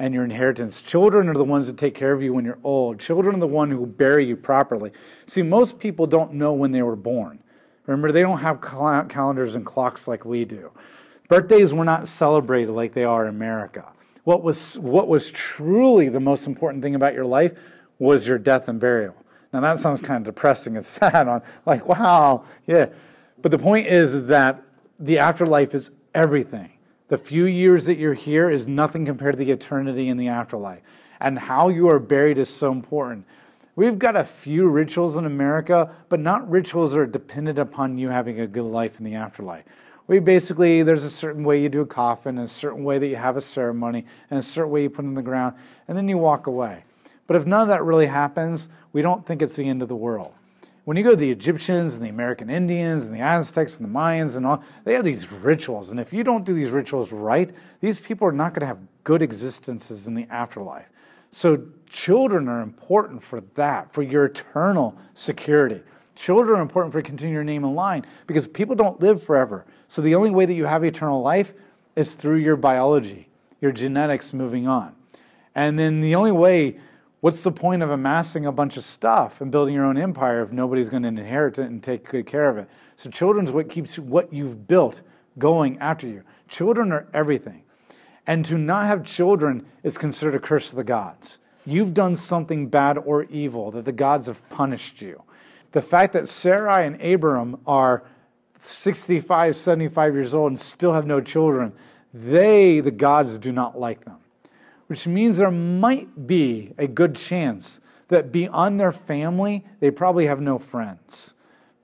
and 0.00 0.14
your 0.14 0.24
inheritance. 0.24 0.80
Children 0.80 1.28
are 1.28 1.34
the 1.34 1.44
ones 1.44 1.66
that 1.66 1.76
take 1.76 1.94
care 1.94 2.12
of 2.12 2.22
you 2.22 2.32
when 2.32 2.42
you're 2.42 2.58
old. 2.64 2.98
Children 2.98 3.36
are 3.36 3.40
the 3.40 3.46
one 3.46 3.70
who 3.70 3.84
bury 3.84 4.24
you 4.24 4.34
properly. 4.34 4.92
See, 5.26 5.42
most 5.42 5.78
people 5.78 6.06
don't 6.06 6.32
know 6.32 6.54
when 6.54 6.72
they 6.72 6.80
were 6.80 6.96
born. 6.96 7.38
Remember, 7.84 8.10
they 8.10 8.22
don't 8.22 8.38
have 8.38 8.62
calendars 8.62 9.56
and 9.56 9.66
clocks 9.66 10.08
like 10.08 10.24
we 10.24 10.46
do. 10.46 10.72
Birthdays 11.28 11.74
were 11.74 11.84
not 11.84 12.08
celebrated 12.08 12.72
like 12.72 12.94
they 12.94 13.04
are 13.04 13.24
in 13.24 13.28
America. 13.28 13.92
What 14.24 14.42
was, 14.42 14.78
what 14.78 15.06
was 15.06 15.30
truly 15.32 16.08
the 16.08 16.18
most 16.18 16.46
important 16.46 16.82
thing 16.82 16.94
about 16.94 17.12
your 17.12 17.26
life 17.26 17.52
was 17.98 18.26
your 18.26 18.38
death 18.38 18.68
and 18.68 18.80
burial. 18.80 19.14
Now 19.52 19.60
that 19.60 19.80
sounds 19.80 20.00
kind 20.00 20.26
of 20.26 20.34
depressing 20.34 20.76
and 20.76 20.86
sad 20.96 21.28
on 21.28 21.42
like 21.66 21.86
wow, 21.86 22.44
yeah. 22.66 22.86
But 23.42 23.50
the 23.50 23.58
point 23.58 23.86
is, 23.86 24.14
is 24.14 24.24
that 24.26 24.62
the 24.98 25.18
afterlife 25.18 25.74
is 25.74 25.90
everything. 26.14 26.70
The 27.10 27.18
few 27.18 27.46
years 27.46 27.86
that 27.86 27.98
you're 27.98 28.14
here 28.14 28.48
is 28.48 28.68
nothing 28.68 29.04
compared 29.04 29.36
to 29.36 29.44
the 29.44 29.50
eternity 29.50 30.10
in 30.10 30.16
the 30.16 30.28
afterlife. 30.28 30.80
And 31.18 31.36
how 31.36 31.68
you 31.68 31.88
are 31.88 31.98
buried 31.98 32.38
is 32.38 32.48
so 32.48 32.70
important. 32.70 33.26
We've 33.74 33.98
got 33.98 34.14
a 34.14 34.22
few 34.22 34.68
rituals 34.68 35.16
in 35.16 35.26
America, 35.26 35.92
but 36.08 36.20
not 36.20 36.48
rituals 36.48 36.92
that 36.92 37.00
are 37.00 37.06
dependent 37.06 37.58
upon 37.58 37.98
you 37.98 38.10
having 38.10 38.38
a 38.38 38.46
good 38.46 38.62
life 38.62 39.00
in 39.00 39.04
the 39.04 39.16
afterlife. 39.16 39.64
We 40.06 40.20
basically, 40.20 40.84
there's 40.84 41.02
a 41.02 41.10
certain 41.10 41.42
way 41.42 41.60
you 41.60 41.68
do 41.68 41.80
a 41.80 41.86
coffin, 41.86 42.38
a 42.38 42.46
certain 42.46 42.84
way 42.84 42.98
that 43.00 43.08
you 43.08 43.16
have 43.16 43.36
a 43.36 43.40
ceremony, 43.40 44.06
and 44.30 44.38
a 44.38 44.42
certain 44.42 44.70
way 44.70 44.84
you 44.84 44.90
put 44.90 45.04
it 45.04 45.08
in 45.08 45.14
the 45.14 45.22
ground, 45.22 45.56
and 45.88 45.98
then 45.98 46.08
you 46.08 46.16
walk 46.16 46.46
away. 46.46 46.84
But 47.26 47.34
if 47.34 47.44
none 47.44 47.62
of 47.62 47.68
that 47.68 47.82
really 47.82 48.06
happens, 48.06 48.68
we 48.92 49.02
don't 49.02 49.26
think 49.26 49.42
it's 49.42 49.56
the 49.56 49.68
end 49.68 49.82
of 49.82 49.88
the 49.88 49.96
world. 49.96 50.32
When 50.90 50.96
you 50.96 51.04
go 51.04 51.10
to 51.10 51.16
the 51.16 51.30
Egyptians 51.30 51.94
and 51.94 52.04
the 52.04 52.08
American 52.08 52.50
Indians 52.50 53.06
and 53.06 53.14
the 53.14 53.20
Aztecs 53.20 53.78
and 53.78 53.88
the 53.88 53.96
Mayans 53.96 54.36
and 54.36 54.44
all, 54.44 54.64
they 54.82 54.94
have 54.94 55.04
these 55.04 55.30
rituals. 55.30 55.92
And 55.92 56.00
if 56.00 56.12
you 56.12 56.24
don't 56.24 56.44
do 56.44 56.52
these 56.52 56.70
rituals 56.70 57.12
right, 57.12 57.52
these 57.80 58.00
people 58.00 58.26
are 58.26 58.32
not 58.32 58.54
going 58.54 58.62
to 58.62 58.66
have 58.66 58.80
good 59.04 59.22
existences 59.22 60.08
in 60.08 60.16
the 60.16 60.26
afterlife. 60.30 60.88
So, 61.30 61.62
children 61.88 62.48
are 62.48 62.60
important 62.60 63.22
for 63.22 63.40
that, 63.54 63.92
for 63.92 64.02
your 64.02 64.24
eternal 64.24 64.98
security. 65.14 65.80
Children 66.16 66.58
are 66.58 66.62
important 66.62 66.92
for 66.92 67.00
continuing 67.02 67.34
your 67.34 67.44
name 67.44 67.62
in 67.62 67.76
line 67.76 68.04
because 68.26 68.48
people 68.48 68.74
don't 68.74 68.98
live 68.98 69.22
forever. 69.22 69.66
So, 69.86 70.02
the 70.02 70.16
only 70.16 70.30
way 70.30 70.44
that 70.44 70.54
you 70.54 70.64
have 70.64 70.82
eternal 70.82 71.22
life 71.22 71.52
is 71.94 72.16
through 72.16 72.38
your 72.38 72.56
biology, 72.56 73.28
your 73.60 73.70
genetics 73.70 74.32
moving 74.32 74.66
on. 74.66 74.96
And 75.54 75.78
then 75.78 76.00
the 76.00 76.16
only 76.16 76.32
way, 76.32 76.80
what's 77.20 77.42
the 77.42 77.52
point 77.52 77.82
of 77.82 77.90
amassing 77.90 78.46
a 78.46 78.52
bunch 78.52 78.76
of 78.76 78.84
stuff 78.84 79.40
and 79.40 79.50
building 79.50 79.74
your 79.74 79.84
own 79.84 79.96
empire 79.96 80.42
if 80.42 80.52
nobody's 80.52 80.88
going 80.88 81.02
to 81.02 81.08
inherit 81.08 81.58
it 81.58 81.66
and 81.66 81.82
take 81.82 82.08
good 82.08 82.26
care 82.26 82.48
of 82.48 82.58
it? 82.58 82.68
So, 82.96 83.10
children's 83.10 83.52
what 83.52 83.68
keeps 83.68 83.98
what 83.98 84.32
you've 84.32 84.66
built 84.66 85.02
going 85.38 85.78
after 85.78 86.06
you. 86.06 86.22
Children 86.48 86.92
are 86.92 87.06
everything. 87.12 87.62
And 88.26 88.44
to 88.44 88.58
not 88.58 88.86
have 88.86 89.04
children 89.04 89.66
is 89.82 89.98
considered 89.98 90.34
a 90.34 90.38
curse 90.38 90.70
of 90.70 90.76
the 90.76 90.84
gods. 90.84 91.38
You've 91.66 91.94
done 91.94 92.16
something 92.16 92.68
bad 92.68 92.98
or 92.98 93.24
evil 93.24 93.70
that 93.72 93.84
the 93.84 93.92
gods 93.92 94.26
have 94.26 94.46
punished 94.50 95.00
you. 95.00 95.22
The 95.72 95.82
fact 95.82 96.12
that 96.14 96.28
Sarai 96.28 96.86
and 96.86 97.00
Abram 97.00 97.60
are 97.66 98.04
65, 98.60 99.56
75 99.56 100.14
years 100.14 100.34
old 100.34 100.52
and 100.52 100.60
still 100.60 100.92
have 100.92 101.06
no 101.06 101.20
children, 101.20 101.72
they, 102.12 102.80
the 102.80 102.90
gods, 102.90 103.38
do 103.38 103.52
not 103.52 103.78
like 103.78 104.04
them. 104.04 104.19
Which 104.90 105.06
means 105.06 105.36
there 105.36 105.52
might 105.52 106.26
be 106.26 106.74
a 106.76 106.88
good 106.88 107.14
chance 107.14 107.80
that 108.08 108.32
beyond 108.32 108.80
their 108.80 108.90
family, 108.90 109.64
they 109.78 109.88
probably 109.88 110.26
have 110.26 110.40
no 110.40 110.58
friends. 110.58 111.34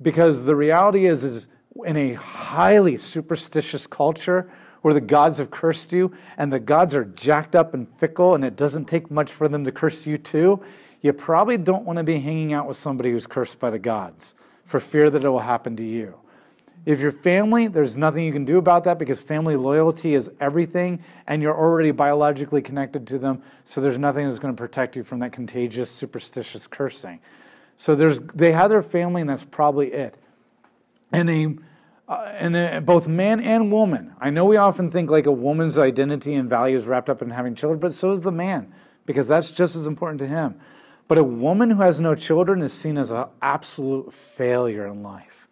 Because 0.03 0.43
the 0.43 0.57
reality 0.57 1.07
is, 1.07 1.23
is 1.23 1.47
in 1.85 1.97
a 1.97 2.15
highly 2.15 2.97
superstitious 2.97 3.87
culture 3.87 4.51
where 4.83 4.93
the 4.93 5.01
gods 5.01 5.39
have 5.39 5.53
cursed 5.53 5.93
you 5.93 6.13
and 6.37 6.53
the 6.53 6.59
gods 6.59 6.97
are 6.97 7.05
jacked 7.05 7.55
up 7.55 7.75
and 7.75 7.87
fickle 7.97 8.35
and 8.35 8.45
it 8.45 8.57
doesn't 8.57 8.87
take 8.87 9.09
much 9.09 9.31
for 9.31 9.47
them 9.47 9.65
to 9.65 9.71
curse 9.71 10.05
you 10.05 10.19
too, 10.19 10.61
you 11.01 11.13
probably 11.13 11.57
don't 11.57 11.85
want 11.85 11.99
to 11.99 12.03
be 12.03 12.19
hanging 12.19 12.55
out 12.55 12.67
with 12.67 12.77
somebody 12.77 13.13
who's 13.13 13.29
cursed 13.29 13.61
by 13.61 13.71
the 13.71 13.79
gods 13.79 14.35
for 14.65 14.81
fear 14.81 15.11
that 15.11 15.23
it 15.23 15.29
will 15.29 15.39
happen 15.39 15.77
to 15.77 15.85
you. 15.85 16.13
If 16.87 17.00
you're 17.00 17.12
family, 17.12 17.66
there's 17.66 17.97
nothing 17.97 18.25
you 18.25 18.33
can 18.33 18.45
do 18.45 18.59
about 18.59 18.85
that 18.85 18.99
because 18.99 19.21
family 19.21 19.57
loyalty 19.57 20.14
is 20.14 20.31
everything 20.40 21.02
and 21.26 21.43
you're 21.43 21.57
already 21.57 21.90
biologically 21.90 22.62
connected 22.62 23.09
to 23.09 23.19
them, 23.19 23.43
so 23.64 23.81
there's 23.81 23.99
nothing 23.99 24.26
that's 24.26 24.38
going 24.38 24.55
to 24.55 24.61
protect 24.61 24.95
you 24.95 25.02
from 25.02 25.19
that 25.19 25.33
contagious, 25.33 25.90
superstitious 25.90 26.69
cursing. 26.69 27.21
So 27.76 27.97
there's, 27.97 28.21
they 28.21 28.52
have 28.52 28.71
their 28.71 28.85
family, 28.85 29.21
and 29.21 29.28
that's 29.28 29.45
probably 29.45 29.93
it. 29.93 30.16
And 31.12 31.28
a 31.28 31.57
uh, 32.09 32.33
and 32.35 32.55
uh, 32.55 32.81
both 32.81 33.09
man 33.09 33.40
and 33.40 33.73
woman. 33.73 34.14
I 34.21 34.31
know 34.31 34.45
we 34.45 34.57
often 34.57 34.93
think 34.93 35.11
like 35.11 35.26
a 35.26 35.33
woman's 35.33 35.76
identity 35.76 36.35
and 36.35 36.49
value 36.49 36.76
is 36.76 36.85
wrapped 36.85 37.11
up 37.11 37.21
in 37.21 37.31
having 37.31 37.57
children, 37.57 37.81
but 37.81 37.95
so 37.95 38.12
is 38.12 38.21
the 38.21 38.31
man, 38.31 38.73
because 39.07 39.26
that's 39.26 39.50
just 39.50 39.75
as 39.75 39.88
important 39.88 40.21
to 40.21 40.28
him. 40.28 40.55
But 41.09 41.19
a 41.19 41.25
woman 41.25 41.71
who 41.71 41.83
has 41.83 42.00
no 42.00 42.14
children 42.14 42.62
is 42.62 42.73
seen 42.73 42.97
as 42.97 43.11
an 43.11 43.25
absolute 43.43 44.12
failure 44.14 44.87
in 44.87 45.02
life. 45.02 45.46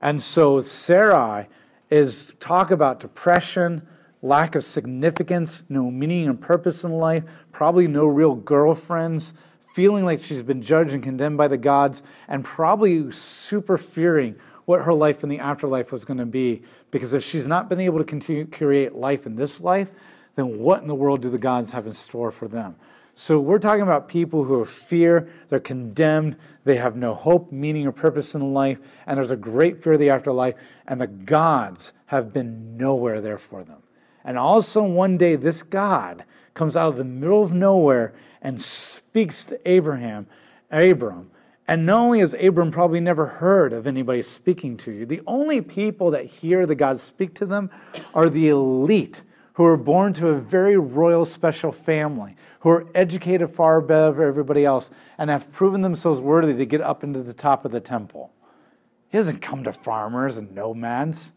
And 0.00 0.22
so 0.22 0.60
Sarai 0.60 1.48
is 1.90 2.34
talk 2.40 2.70
about 2.70 3.00
depression, 3.00 3.86
lack 4.22 4.54
of 4.54 4.64
significance, 4.64 5.64
no 5.68 5.90
meaning 5.90 6.28
and 6.28 6.40
purpose 6.40 6.84
in 6.84 6.92
life, 6.92 7.24
probably 7.52 7.86
no 7.86 8.06
real 8.06 8.34
girlfriends, 8.34 9.34
feeling 9.74 10.04
like 10.04 10.20
she's 10.20 10.42
been 10.42 10.62
judged 10.62 10.92
and 10.92 11.02
condemned 11.02 11.36
by 11.36 11.48
the 11.48 11.56
gods, 11.56 12.02
and 12.28 12.44
probably 12.44 13.10
super 13.12 13.78
fearing 13.78 14.36
what 14.64 14.82
her 14.82 14.94
life 14.94 15.22
in 15.22 15.28
the 15.28 15.38
afterlife 15.38 15.90
was 15.90 16.04
going 16.04 16.18
to 16.18 16.26
be. 16.26 16.62
Because 16.90 17.12
if 17.12 17.24
she's 17.24 17.46
not 17.46 17.68
been 17.68 17.80
able 17.80 17.98
to 17.98 18.04
continue 18.04 18.44
to 18.44 18.50
create 18.50 18.94
life 18.94 19.26
in 19.26 19.36
this 19.36 19.60
life, 19.60 19.88
then 20.36 20.58
what 20.58 20.82
in 20.82 20.88
the 20.88 20.94
world 20.94 21.22
do 21.22 21.30
the 21.30 21.38
gods 21.38 21.70
have 21.72 21.86
in 21.86 21.92
store 21.92 22.30
for 22.30 22.48
them? 22.48 22.76
So 23.14 23.38
we're 23.38 23.58
talking 23.58 23.82
about 23.82 24.08
people 24.08 24.44
who 24.44 24.64
fear, 24.64 25.28
they're 25.48 25.60
condemned, 25.60 26.36
they 26.64 26.76
have 26.76 26.96
no 26.96 27.14
hope, 27.14 27.52
meaning, 27.52 27.86
or 27.86 27.92
purpose 27.92 28.34
in 28.34 28.54
life, 28.54 28.78
and 29.06 29.16
there's 29.16 29.30
a 29.30 29.36
great 29.36 29.82
fear 29.82 29.94
of 29.94 29.98
the 29.98 30.10
afterlife, 30.10 30.54
and 30.86 31.00
the 31.00 31.06
gods 31.06 31.92
have 32.06 32.32
been 32.32 32.76
nowhere 32.76 33.20
there 33.20 33.38
for 33.38 33.62
them. 33.62 33.82
And 34.24 34.38
also 34.38 34.82
one 34.82 35.16
day 35.16 35.36
this 35.36 35.62
God 35.62 36.24
comes 36.54 36.76
out 36.76 36.88
of 36.88 36.96
the 36.96 37.04
middle 37.04 37.42
of 37.42 37.52
nowhere 37.52 38.12
and 38.42 38.60
speaks 38.60 39.44
to 39.46 39.70
Abraham, 39.70 40.26
Abram, 40.70 41.30
and 41.66 41.86
not 41.86 42.00
only 42.00 42.18
has 42.18 42.34
Abram 42.34 42.72
probably 42.72 42.98
never 42.98 43.26
heard 43.26 43.72
of 43.72 43.86
anybody 43.86 44.22
speaking 44.22 44.76
to 44.78 44.90
you, 44.90 45.06
the 45.06 45.22
only 45.26 45.60
people 45.60 46.10
that 46.10 46.26
hear 46.26 46.66
the 46.66 46.74
God 46.74 46.98
speak 46.98 47.32
to 47.34 47.46
them 47.46 47.70
are 48.12 48.28
the 48.28 48.48
elite 48.48 49.22
who 49.54 49.64
are 49.64 49.76
born 49.76 50.12
to 50.14 50.28
a 50.28 50.34
very 50.34 50.76
royal, 50.76 51.24
special 51.24 51.72
family, 51.72 52.36
who 52.60 52.70
are 52.70 52.86
educated 52.94 53.54
far 53.54 53.76
above 53.76 54.20
everybody 54.20 54.64
else, 54.64 54.90
and 55.18 55.30
have 55.30 55.50
proven 55.52 55.80
themselves 55.80 56.20
worthy 56.20 56.54
to 56.54 56.66
get 56.66 56.80
up 56.80 57.04
into 57.04 57.22
the 57.22 57.34
top 57.34 57.64
of 57.64 57.72
the 57.72 57.80
temple. 57.80 58.32
He 59.08 59.18
doesn't 59.18 59.40
come 59.40 59.64
to 59.64 59.72
farmers 59.72 60.38
and 60.38 60.54
nomads. 60.54 61.32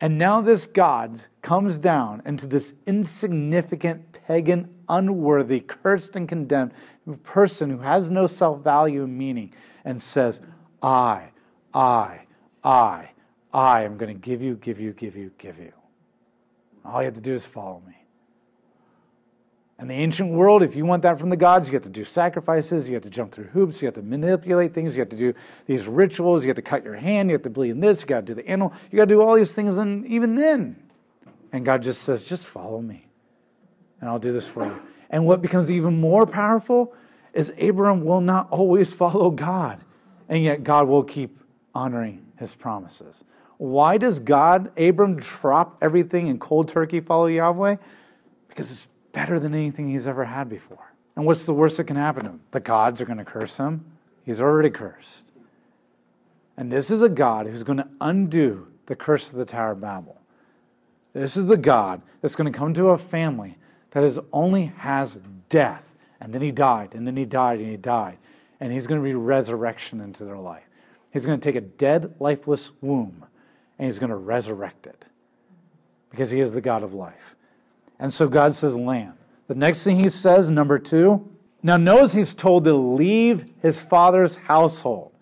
And 0.00 0.18
now 0.18 0.40
this 0.40 0.66
God 0.66 1.20
comes 1.42 1.76
down 1.76 2.22
into 2.24 2.46
this 2.46 2.74
insignificant, 2.86 4.12
pagan, 4.26 4.72
unworthy, 4.88 5.60
cursed, 5.60 6.14
and 6.14 6.28
condemned 6.28 6.72
person 7.16 7.70
who 7.70 7.78
has 7.78 8.10
no 8.10 8.26
self 8.26 8.62
value 8.62 9.04
and 9.04 9.16
meaning 9.16 9.52
and 9.84 10.00
says, 10.00 10.42
I, 10.82 11.30
I, 11.72 12.20
I, 12.62 13.10
I 13.52 13.82
am 13.82 13.96
going 13.96 14.14
to 14.14 14.20
give 14.20 14.42
you, 14.42 14.56
give 14.56 14.80
you, 14.80 14.92
give 14.92 15.16
you, 15.16 15.32
give 15.38 15.58
you. 15.58 15.72
All 16.88 17.00
you 17.00 17.06
have 17.06 17.14
to 17.14 17.20
do 17.20 17.34
is 17.34 17.44
follow 17.44 17.82
me. 17.86 17.94
In 19.80 19.86
the 19.86 19.94
ancient 19.94 20.32
world, 20.32 20.64
if 20.64 20.74
you 20.74 20.84
want 20.84 21.02
that 21.02 21.20
from 21.20 21.30
the 21.30 21.36
gods, 21.36 21.68
you 21.68 21.74
have 21.74 21.84
to 21.84 21.88
do 21.88 22.02
sacrifices, 22.02 22.88
you 22.88 22.94
have 22.94 23.04
to 23.04 23.10
jump 23.10 23.30
through 23.30 23.44
hoops, 23.44 23.80
you 23.80 23.86
have 23.86 23.94
to 23.94 24.02
manipulate 24.02 24.74
things, 24.74 24.96
you 24.96 25.00
have 25.00 25.08
to 25.10 25.16
do 25.16 25.34
these 25.66 25.86
rituals, 25.86 26.42
you 26.42 26.48
have 26.48 26.56
to 26.56 26.62
cut 26.62 26.82
your 26.82 26.96
hand, 26.96 27.30
you 27.30 27.34
have 27.34 27.42
to 27.42 27.50
bleed 27.50 27.70
in 27.70 27.80
this, 27.80 28.00
you 28.00 28.06
got 28.08 28.26
to 28.26 28.26
do 28.26 28.34
the 28.34 28.48
animal, 28.48 28.72
you 28.90 28.96
got 28.96 29.04
to 29.04 29.14
do 29.14 29.20
all 29.20 29.36
these 29.36 29.54
things, 29.54 29.76
and 29.76 30.04
even 30.06 30.34
then. 30.34 30.82
And 31.52 31.64
God 31.64 31.82
just 31.82 32.02
says, 32.02 32.24
just 32.24 32.48
follow 32.48 32.80
me, 32.80 33.06
and 34.00 34.10
I'll 34.10 34.18
do 34.18 34.32
this 34.32 34.48
for 34.48 34.64
you. 34.64 34.80
And 35.10 35.24
what 35.24 35.40
becomes 35.42 35.70
even 35.70 36.00
more 36.00 36.26
powerful 36.26 36.92
is 37.32 37.52
Abram 37.60 38.04
will 38.04 38.20
not 38.20 38.50
always 38.50 38.92
follow 38.92 39.30
God, 39.30 39.84
and 40.28 40.42
yet 40.42 40.64
God 40.64 40.88
will 40.88 41.04
keep 41.04 41.38
honoring 41.72 42.26
his 42.36 42.54
promises. 42.54 43.22
Why 43.58 43.98
does 43.98 44.20
God, 44.20 44.76
Abram, 44.78 45.16
drop 45.16 45.78
everything 45.82 46.28
and 46.28 46.40
cold 46.40 46.68
turkey 46.68 47.00
follow 47.00 47.26
Yahweh? 47.26 47.76
Because 48.48 48.70
it's 48.70 48.88
better 49.12 49.38
than 49.38 49.54
anything 49.54 49.90
he's 49.90 50.06
ever 50.06 50.24
had 50.24 50.48
before. 50.48 50.92
And 51.16 51.26
what's 51.26 51.44
the 51.44 51.52
worst 51.52 51.76
that 51.76 51.84
can 51.84 51.96
happen 51.96 52.24
to 52.24 52.30
him? 52.30 52.40
The 52.52 52.60
gods 52.60 53.00
are 53.00 53.04
going 53.04 53.18
to 53.18 53.24
curse 53.24 53.56
him. 53.56 53.84
He's 54.24 54.40
already 54.40 54.70
cursed. 54.70 55.32
And 56.56 56.72
this 56.72 56.90
is 56.90 57.02
a 57.02 57.08
God 57.08 57.46
who's 57.46 57.64
going 57.64 57.78
to 57.78 57.88
undo 58.00 58.68
the 58.86 58.96
curse 58.96 59.30
of 59.30 59.38
the 59.38 59.44
Tower 59.44 59.72
of 59.72 59.80
Babel. 59.80 60.20
This 61.12 61.36
is 61.36 61.46
the 61.46 61.56
God 61.56 62.02
that's 62.20 62.36
going 62.36 62.52
to 62.52 62.56
come 62.56 62.72
to 62.74 62.90
a 62.90 62.98
family 62.98 63.56
that 63.90 64.04
is 64.04 64.20
only 64.32 64.66
has 64.76 65.20
death. 65.48 65.82
And 66.20 66.32
then 66.32 66.42
he 66.42 66.50
died, 66.50 66.94
and 66.94 67.06
then 67.06 67.16
he 67.16 67.24
died, 67.24 67.60
and 67.60 67.68
he 67.68 67.76
died. 67.76 68.18
And 68.60 68.72
he's 68.72 68.86
going 68.86 69.00
to 69.00 69.04
be 69.04 69.14
resurrection 69.14 70.00
into 70.00 70.24
their 70.24 70.38
life. 70.38 70.64
He's 71.12 71.24
going 71.24 71.38
to 71.38 71.44
take 71.44 71.56
a 71.56 71.60
dead, 71.60 72.14
lifeless 72.18 72.72
womb, 72.80 73.24
and 73.78 73.86
he's 73.86 73.98
going 73.98 74.10
to 74.10 74.16
resurrect 74.16 74.86
it 74.86 75.06
because 76.10 76.30
he 76.30 76.40
is 76.40 76.52
the 76.52 76.60
God 76.60 76.82
of 76.82 76.94
life. 76.94 77.36
And 77.98 78.12
so 78.12 78.28
God 78.28 78.54
says, 78.54 78.76
Lamb. 78.76 79.14
The 79.46 79.54
next 79.54 79.82
thing 79.82 79.98
he 79.98 80.10
says, 80.10 80.50
number 80.50 80.78
two, 80.78 81.28
now 81.62 81.76
knows 81.76 82.12
he's 82.12 82.34
told 82.34 82.64
to 82.64 82.74
leave 82.74 83.50
his 83.62 83.82
father's 83.82 84.36
household. 84.36 85.12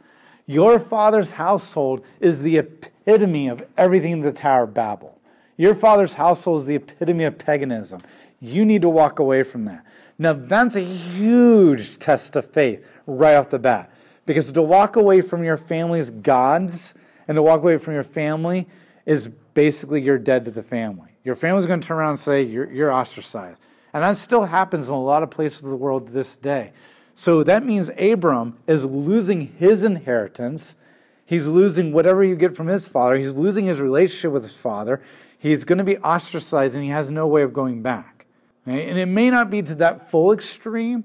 Your 0.47 0.79
father's 0.79 1.31
household 1.33 2.05
is 2.21 2.41
the 2.41 2.59
epitome 2.59 3.49
of 3.49 3.65
everything 3.77 4.13
in 4.13 4.21
the 4.21 4.33
Tower 4.33 4.65
of 4.65 4.75
Babel. 4.75 5.19
Your 5.57 5.75
father's 5.75 6.15
household 6.15 6.61
is 6.61 6.67
the 6.67 6.77
epitome 6.77 7.25
of 7.25 7.39
paganism. 7.39 8.03
You 8.41 8.65
need 8.65 8.83
to 8.83 8.89
walk 8.89 9.19
away 9.19 9.43
from 9.43 9.65
that. 9.65 9.85
Now, 10.19 10.35
that's 10.35 10.77
a 10.77 10.85
huge 10.85 11.99
test 11.99 12.37
of 12.37 12.51
faith 12.51 12.87
right 13.07 13.35
off 13.35 13.51
the 13.51 13.59
bat. 13.59 13.91
Because 14.25 14.51
to 14.53 14.63
walk 14.63 14.97
away 14.97 15.21
from 15.21 15.45
your 15.45 15.57
family's 15.57 16.11
gods 16.11 16.95
and 17.29 17.37
to 17.37 17.43
walk 17.43 17.61
away 17.61 17.79
from 17.79 17.95
your 17.95 18.05
family 18.05 18.67
is 19.05 19.29
basically 19.55 20.03
you're 20.03 20.19
dead 20.19 20.45
to 20.45 20.51
the 20.51 20.63
family. 20.63 21.11
Your 21.25 21.35
family's 21.37 21.67
going 21.67 21.81
to 21.81 21.87
turn 21.87 21.99
around 21.99 22.11
and 22.11 22.19
say 22.19 22.43
you're, 22.43 22.71
you're 22.71 22.93
ostracized. 22.93 23.61
And 23.93 24.03
that 24.03 24.17
still 24.17 24.45
happens 24.45 24.89
in 24.89 24.95
a 24.95 25.03
lot 25.03 25.23
of 25.23 25.31
places 25.31 25.63
of 25.63 25.71
the 25.71 25.77
world 25.77 26.09
this 26.09 26.37
day. 26.37 26.73
So 27.15 27.43
that 27.45 27.65
means 27.65 27.91
Abram 27.99 28.59
is 28.67 28.85
losing 28.85 29.47
his 29.59 29.85
inheritance. 29.85 30.77
He's 31.25 31.47
losing 31.47 31.93
whatever 31.93 32.23
you 32.23 32.37
get 32.37 32.55
from 32.55 32.67
his 32.67 32.87
father. 32.87 33.17
He's 33.17 33.35
losing 33.35 33.65
his 33.65 33.81
relationship 33.81 34.33
with 34.33 34.43
his 34.43 34.55
father. 34.55 35.03
He's 35.39 35.65
going 35.65 35.79
to 35.79 35.85
be 35.85 35.97
ostracized 35.99 36.75
and 36.75 36.85
he 36.85 36.91
has 36.91 37.11
no 37.11 37.27
way 37.27 37.43
of 37.43 37.53
going 37.53 37.83
back. 37.83 38.27
And 38.67 38.99
it 38.99 39.07
may 39.07 39.31
not 39.31 39.49
be 39.49 39.63
to 39.63 39.75
that 39.77 40.11
full 40.11 40.33
extreme, 40.33 41.05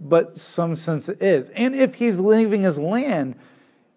but 0.00 0.38
some 0.38 0.76
sense 0.76 1.08
it 1.08 1.20
is. 1.20 1.48
And 1.50 1.74
if 1.74 1.96
he's 1.96 2.18
leaving 2.18 2.62
his 2.62 2.78
land, 2.78 3.34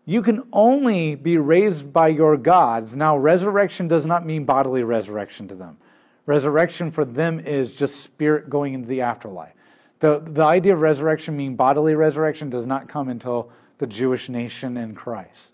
you 0.10 0.22
can 0.22 0.48
only 0.54 1.16
be 1.16 1.38
raised 1.38 1.92
by 1.92 2.08
your 2.08 2.38
gods. 2.38 2.96
Now, 2.96 3.18
resurrection 3.18 3.90
does 3.90 4.06
not 4.06 4.26
mean 4.26 4.46
bodily 4.46 4.82
resurrection 4.82 5.50
to 5.50 5.56
them. 5.56 5.78
Resurrection 6.26 6.92
for 6.92 7.04
them 7.04 7.42
is 7.42 7.74
just 7.74 8.00
spirit 8.00 8.50
going 8.50 8.74
into 8.74 8.88
the 8.88 9.02
afterlife. 9.02 9.52
The, 10.00 10.20
the 10.26 10.44
idea 10.44 10.74
of 10.74 10.80
resurrection, 10.80 11.36
meaning 11.36 11.58
bodily 11.58 11.94
resurrection, 11.94 12.50
does 12.50 12.66
not 12.66 12.88
come 12.88 13.10
until 13.10 13.52
the 13.80 13.86
Jewish 13.86 14.30
nation 14.30 14.78
in 14.78 14.96
Christ. 14.96 15.54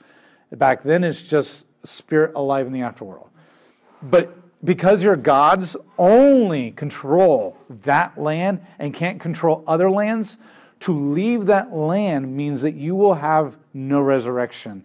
Back 0.51 0.83
then, 0.83 1.03
it's 1.03 1.23
just 1.23 1.65
spirit 1.83 2.33
alive 2.35 2.67
in 2.67 2.73
the 2.73 2.81
afterworld. 2.81 3.29
But 4.03 4.37
because 4.63 5.01
your 5.01 5.15
gods 5.15 5.75
only 5.97 6.71
control 6.71 7.57
that 7.69 8.19
land 8.19 8.63
and 8.77 8.93
can't 8.93 9.19
control 9.19 9.63
other 9.65 9.89
lands, 9.89 10.37
to 10.81 10.91
leave 10.91 11.47
that 11.47 11.73
land 11.73 12.35
means 12.35 12.61
that 12.61 12.75
you 12.75 12.93
will 12.93 13.15
have 13.15 13.55
no 13.73 14.01
resurrection 14.01 14.83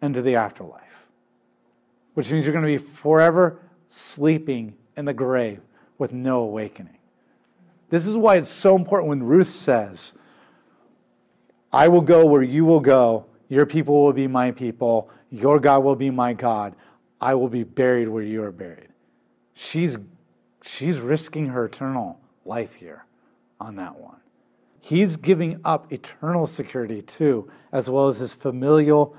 into 0.00 0.22
the 0.22 0.36
afterlife, 0.36 1.06
which 2.14 2.30
means 2.30 2.44
you're 2.44 2.52
going 2.52 2.64
to 2.64 2.82
be 2.82 2.92
forever 2.92 3.58
sleeping 3.88 4.74
in 4.96 5.04
the 5.04 5.14
grave 5.14 5.60
with 5.98 6.12
no 6.12 6.40
awakening. 6.40 6.96
This 7.90 8.06
is 8.06 8.16
why 8.16 8.36
it's 8.36 8.48
so 8.48 8.74
important 8.74 9.08
when 9.08 9.22
Ruth 9.22 9.50
says, 9.50 10.14
I 11.72 11.88
will 11.88 12.00
go 12.00 12.26
where 12.26 12.42
you 12.42 12.64
will 12.64 12.80
go, 12.80 13.26
your 13.48 13.66
people 13.66 14.02
will 14.02 14.12
be 14.12 14.26
my 14.26 14.50
people, 14.50 15.10
your 15.30 15.60
God 15.60 15.84
will 15.84 15.96
be 15.96 16.10
my 16.10 16.32
God, 16.32 16.74
I 17.20 17.34
will 17.34 17.48
be 17.48 17.64
buried 17.64 18.08
where 18.08 18.22
you 18.22 18.42
are 18.42 18.50
buried. 18.50 18.88
She's, 19.54 19.98
she's 20.62 21.00
risking 21.00 21.48
her 21.48 21.66
eternal 21.66 22.18
life 22.44 22.74
here 22.74 23.04
on 23.60 23.76
that 23.76 23.98
one. 23.98 24.16
He's 24.84 25.16
giving 25.16 25.60
up 25.64 25.92
eternal 25.92 26.44
security 26.44 27.02
too, 27.02 27.48
as 27.70 27.88
well 27.88 28.08
as 28.08 28.18
his 28.18 28.34
familial 28.34 29.16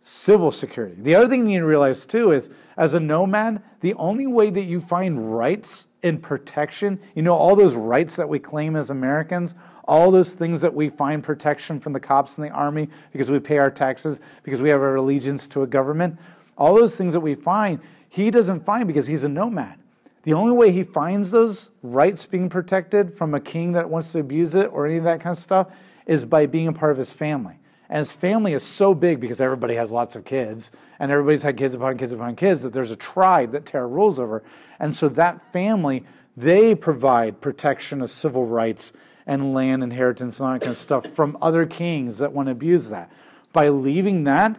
civil 0.00 0.50
security. 0.50 0.96
The 0.98 1.14
other 1.14 1.28
thing 1.28 1.40
you 1.40 1.46
need 1.46 1.58
to 1.58 1.66
realize 1.66 2.06
too 2.06 2.32
is 2.32 2.48
as 2.78 2.94
a 2.94 3.00
nomad, 3.00 3.62
the 3.80 3.92
only 3.94 4.26
way 4.26 4.48
that 4.48 4.64
you 4.64 4.80
find 4.80 5.36
rights 5.36 5.88
and 6.02 6.22
protection, 6.22 6.98
you 7.14 7.20
know, 7.20 7.34
all 7.34 7.54
those 7.54 7.74
rights 7.74 8.16
that 8.16 8.26
we 8.26 8.38
claim 8.38 8.76
as 8.76 8.88
Americans, 8.88 9.54
all 9.86 10.10
those 10.10 10.32
things 10.32 10.62
that 10.62 10.72
we 10.72 10.88
find 10.88 11.22
protection 11.22 11.78
from 11.78 11.92
the 11.92 12.00
cops 12.00 12.38
and 12.38 12.46
the 12.46 12.52
army 12.52 12.88
because 13.12 13.30
we 13.30 13.38
pay 13.38 13.58
our 13.58 13.70
taxes, 13.70 14.22
because 14.42 14.62
we 14.62 14.70
have 14.70 14.80
our 14.80 14.96
allegiance 14.96 15.46
to 15.48 15.64
a 15.64 15.66
government, 15.66 16.18
all 16.56 16.74
those 16.74 16.96
things 16.96 17.12
that 17.12 17.20
we 17.20 17.34
find, 17.34 17.78
he 18.08 18.30
doesn't 18.30 18.64
find 18.64 18.86
because 18.86 19.06
he's 19.06 19.24
a 19.24 19.28
nomad. 19.28 19.78
The 20.24 20.32
only 20.32 20.52
way 20.52 20.72
he 20.72 20.84
finds 20.84 21.30
those 21.30 21.70
rights 21.82 22.24
being 22.24 22.48
protected 22.48 23.14
from 23.16 23.34
a 23.34 23.40
king 23.40 23.72
that 23.72 23.88
wants 23.88 24.12
to 24.12 24.20
abuse 24.20 24.54
it 24.54 24.70
or 24.72 24.86
any 24.86 24.96
of 24.96 25.04
that 25.04 25.20
kind 25.20 25.36
of 25.36 25.42
stuff 25.42 25.68
is 26.06 26.24
by 26.24 26.46
being 26.46 26.66
a 26.66 26.72
part 26.72 26.92
of 26.92 26.98
his 26.98 27.12
family. 27.12 27.58
And 27.90 27.98
his 27.98 28.10
family 28.10 28.54
is 28.54 28.62
so 28.62 28.94
big 28.94 29.20
because 29.20 29.42
everybody 29.42 29.74
has 29.74 29.92
lots 29.92 30.16
of 30.16 30.24
kids, 30.24 30.70
and 30.98 31.12
everybody's 31.12 31.42
had 31.42 31.58
kids 31.58 31.74
upon 31.74 31.98
kids 31.98 32.12
upon 32.12 32.36
kids, 32.36 32.62
that 32.62 32.72
there's 32.72 32.90
a 32.90 32.96
tribe 32.96 33.50
that 33.52 33.66
Terah 33.66 33.86
rules 33.86 34.18
over. 34.18 34.42
And 34.78 34.96
so 34.96 35.10
that 35.10 35.52
family, 35.52 36.04
they 36.38 36.74
provide 36.74 37.42
protection 37.42 38.00
of 38.00 38.10
civil 38.10 38.46
rights 38.46 38.94
and 39.26 39.52
land 39.52 39.82
inheritance 39.82 40.40
and 40.40 40.46
all 40.46 40.52
that 40.54 40.60
kind 40.60 40.72
of 40.72 40.78
stuff 40.78 41.06
from 41.12 41.36
other 41.42 41.66
kings 41.66 42.18
that 42.18 42.32
want 42.32 42.46
to 42.46 42.52
abuse 42.52 42.88
that. 42.88 43.12
By 43.52 43.68
leaving 43.68 44.24
that, 44.24 44.58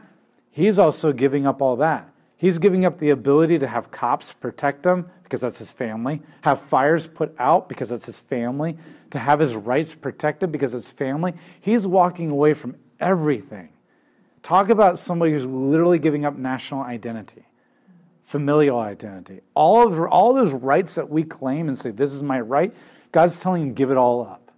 he's 0.51 0.77
also 0.77 1.11
giving 1.11 1.47
up 1.47 1.61
all 1.61 1.75
that. 1.77 2.07
He's 2.37 2.59
giving 2.59 2.85
up 2.85 2.99
the 2.99 3.09
ability 3.09 3.57
to 3.59 3.67
have 3.67 3.89
cops 3.89 4.33
protect 4.33 4.85
him 4.85 5.09
because 5.25 5.41
that's 5.41 5.57
his 5.57 5.71
family, 5.71 6.21
have 6.41 6.61
fires 6.61 7.07
put 7.07 7.35
out 7.39 7.67
because 7.67 7.89
that's 7.89 8.05
his 8.05 8.19
family, 8.19 8.77
to 9.09 9.17
have 9.17 9.39
his 9.39 9.55
rights 9.55 9.95
protected 9.95 10.51
because 10.51 10.73
it's 10.73 10.89
family. 10.89 11.33
He's 11.59 11.87
walking 11.87 12.29
away 12.29 12.53
from 12.53 12.75
everything. 12.99 13.69
Talk 14.43 14.69
about 14.69 14.99
somebody 14.99 15.31
who's 15.31 15.47
literally 15.47 15.97
giving 15.97 16.25
up 16.25 16.35
national 16.37 16.83
identity, 16.83 17.47
familial 18.25 18.77
identity. 18.77 19.41
All 19.55 19.87
of 19.87 19.99
all 19.99 20.33
those 20.35 20.53
rights 20.53 20.93
that 20.95 21.09
we 21.09 21.23
claim 21.23 21.67
and 21.67 21.77
say, 21.77 21.89
this 21.89 22.13
is 22.13 22.21
my 22.21 22.39
right, 22.39 22.71
God's 23.11 23.39
telling 23.39 23.63
him, 23.63 23.73
give 23.73 23.89
it 23.89 23.97
all 23.97 24.21
up. 24.21 24.51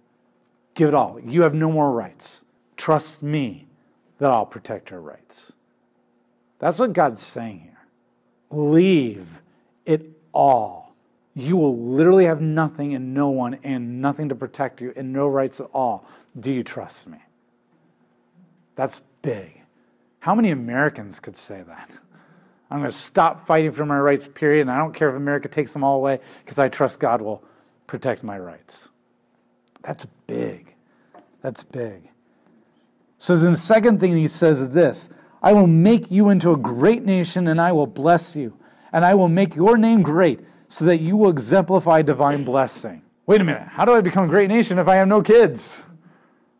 Give 0.74 0.88
it 0.88 0.94
all. 0.94 1.18
You 1.24 1.42
have 1.42 1.54
no 1.54 1.72
more 1.72 1.90
rights. 1.90 2.44
Trust 2.76 3.22
me 3.22 3.66
that 4.18 4.30
I'll 4.30 4.46
protect 4.46 4.90
your 4.90 5.00
rights. 5.00 5.54
That's 6.58 6.78
what 6.78 6.92
God's 6.92 7.22
saying 7.22 7.60
here. 7.60 7.78
Leave 8.50 9.26
it 9.86 10.17
all. 10.32 10.94
You 11.34 11.56
will 11.56 11.76
literally 11.76 12.24
have 12.24 12.40
nothing 12.40 12.94
and 12.94 13.14
no 13.14 13.28
one 13.28 13.58
and 13.62 14.00
nothing 14.00 14.28
to 14.28 14.34
protect 14.34 14.80
you 14.80 14.92
and 14.96 15.12
no 15.12 15.28
rights 15.28 15.60
at 15.60 15.68
all. 15.72 16.06
Do 16.38 16.52
you 16.52 16.62
trust 16.62 17.08
me? 17.08 17.18
That's 18.74 19.02
big. 19.22 19.60
How 20.20 20.34
many 20.34 20.50
Americans 20.50 21.20
could 21.20 21.36
say 21.36 21.62
that? 21.66 21.98
I'm 22.70 22.80
going 22.80 22.90
to 22.90 22.96
stop 22.96 23.46
fighting 23.46 23.72
for 23.72 23.86
my 23.86 23.98
rights, 23.98 24.28
period, 24.28 24.62
and 24.62 24.70
I 24.70 24.78
don't 24.78 24.92
care 24.92 25.08
if 25.08 25.16
America 25.16 25.48
takes 25.48 25.72
them 25.72 25.82
all 25.82 25.96
away 25.96 26.20
because 26.44 26.58
I 26.58 26.68
trust 26.68 27.00
God 27.00 27.22
will 27.22 27.42
protect 27.86 28.22
my 28.22 28.38
rights. 28.38 28.90
That's 29.82 30.06
big. 30.26 30.74
That's 31.40 31.64
big. 31.64 32.10
So 33.16 33.36
then 33.36 33.52
the 33.52 33.58
second 33.58 34.00
thing 34.00 34.16
he 34.16 34.28
says 34.28 34.60
is 34.60 34.70
this 34.70 35.10
I 35.42 35.52
will 35.52 35.66
make 35.66 36.10
you 36.10 36.28
into 36.28 36.52
a 36.52 36.56
great 36.56 37.04
nation 37.04 37.48
and 37.48 37.60
I 37.60 37.72
will 37.72 37.86
bless 37.86 38.36
you, 38.36 38.56
and 38.92 39.04
I 39.04 39.14
will 39.14 39.28
make 39.28 39.54
your 39.54 39.76
name 39.76 40.02
great 40.02 40.40
so 40.68 40.84
that 40.84 40.98
you 40.98 41.16
will 41.16 41.30
exemplify 41.30 42.02
divine 42.02 42.44
blessing. 42.44 43.02
Wait 43.26 43.40
a 43.40 43.44
minute, 43.44 43.68
how 43.68 43.84
do 43.84 43.92
I 43.92 44.00
become 44.00 44.24
a 44.24 44.28
great 44.28 44.48
nation 44.48 44.78
if 44.78 44.88
I 44.88 44.96
have 44.96 45.08
no 45.08 45.22
kids? 45.22 45.84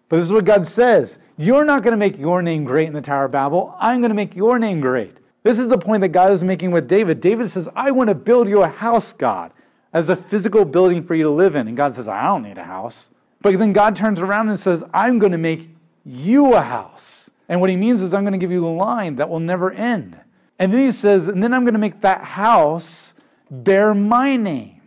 But 0.08 0.16
this 0.16 0.26
is 0.26 0.32
what 0.32 0.44
God 0.44 0.66
says 0.66 1.18
You're 1.36 1.64
not 1.64 1.82
going 1.82 1.92
to 1.92 1.98
make 1.98 2.18
your 2.18 2.42
name 2.42 2.64
great 2.64 2.88
in 2.88 2.94
the 2.94 3.00
Tower 3.00 3.26
of 3.26 3.32
Babel. 3.32 3.74
I'm 3.78 4.00
going 4.00 4.10
to 4.10 4.14
make 4.14 4.34
your 4.34 4.58
name 4.58 4.80
great. 4.80 5.18
This 5.42 5.58
is 5.58 5.68
the 5.68 5.78
point 5.78 6.00
that 6.00 6.08
God 6.08 6.32
is 6.32 6.42
making 6.42 6.72
with 6.72 6.88
David. 6.88 7.20
David 7.20 7.48
says, 7.48 7.68
I 7.74 7.90
want 7.90 8.08
to 8.08 8.14
build 8.14 8.48
you 8.48 8.62
a 8.62 8.68
house, 8.68 9.12
God, 9.12 9.52
as 9.92 10.10
a 10.10 10.16
physical 10.16 10.64
building 10.64 11.02
for 11.02 11.14
you 11.14 11.22
to 11.24 11.30
live 11.30 11.54
in. 11.54 11.68
And 11.68 11.76
God 11.76 11.94
says, 11.94 12.08
I 12.08 12.24
don't 12.24 12.42
need 12.42 12.58
a 12.58 12.64
house. 12.64 13.10
But 13.40 13.58
then 13.58 13.72
God 13.72 13.94
turns 13.94 14.20
around 14.20 14.48
and 14.48 14.58
says, 14.58 14.84
I'm 14.92 15.18
going 15.18 15.32
to 15.32 15.38
make 15.38 15.68
you 16.04 16.54
a 16.54 16.60
house. 16.60 17.30
And 17.48 17.60
what 17.60 17.70
he 17.70 17.76
means 17.76 18.02
is, 18.02 18.12
I'm 18.12 18.24
going 18.24 18.32
to 18.32 18.38
give 18.38 18.50
you 18.50 18.66
a 18.66 18.68
line 18.68 19.16
that 19.16 19.28
will 19.28 19.40
never 19.40 19.70
end. 19.70 20.18
And 20.58 20.72
then 20.72 20.80
he 20.80 20.90
says, 20.90 21.28
and 21.28 21.42
then 21.42 21.54
I'm 21.54 21.62
going 21.62 21.74
to 21.74 21.80
make 21.80 22.00
that 22.00 22.22
house 22.22 23.14
bear 23.50 23.94
my 23.94 24.36
name 24.36 24.78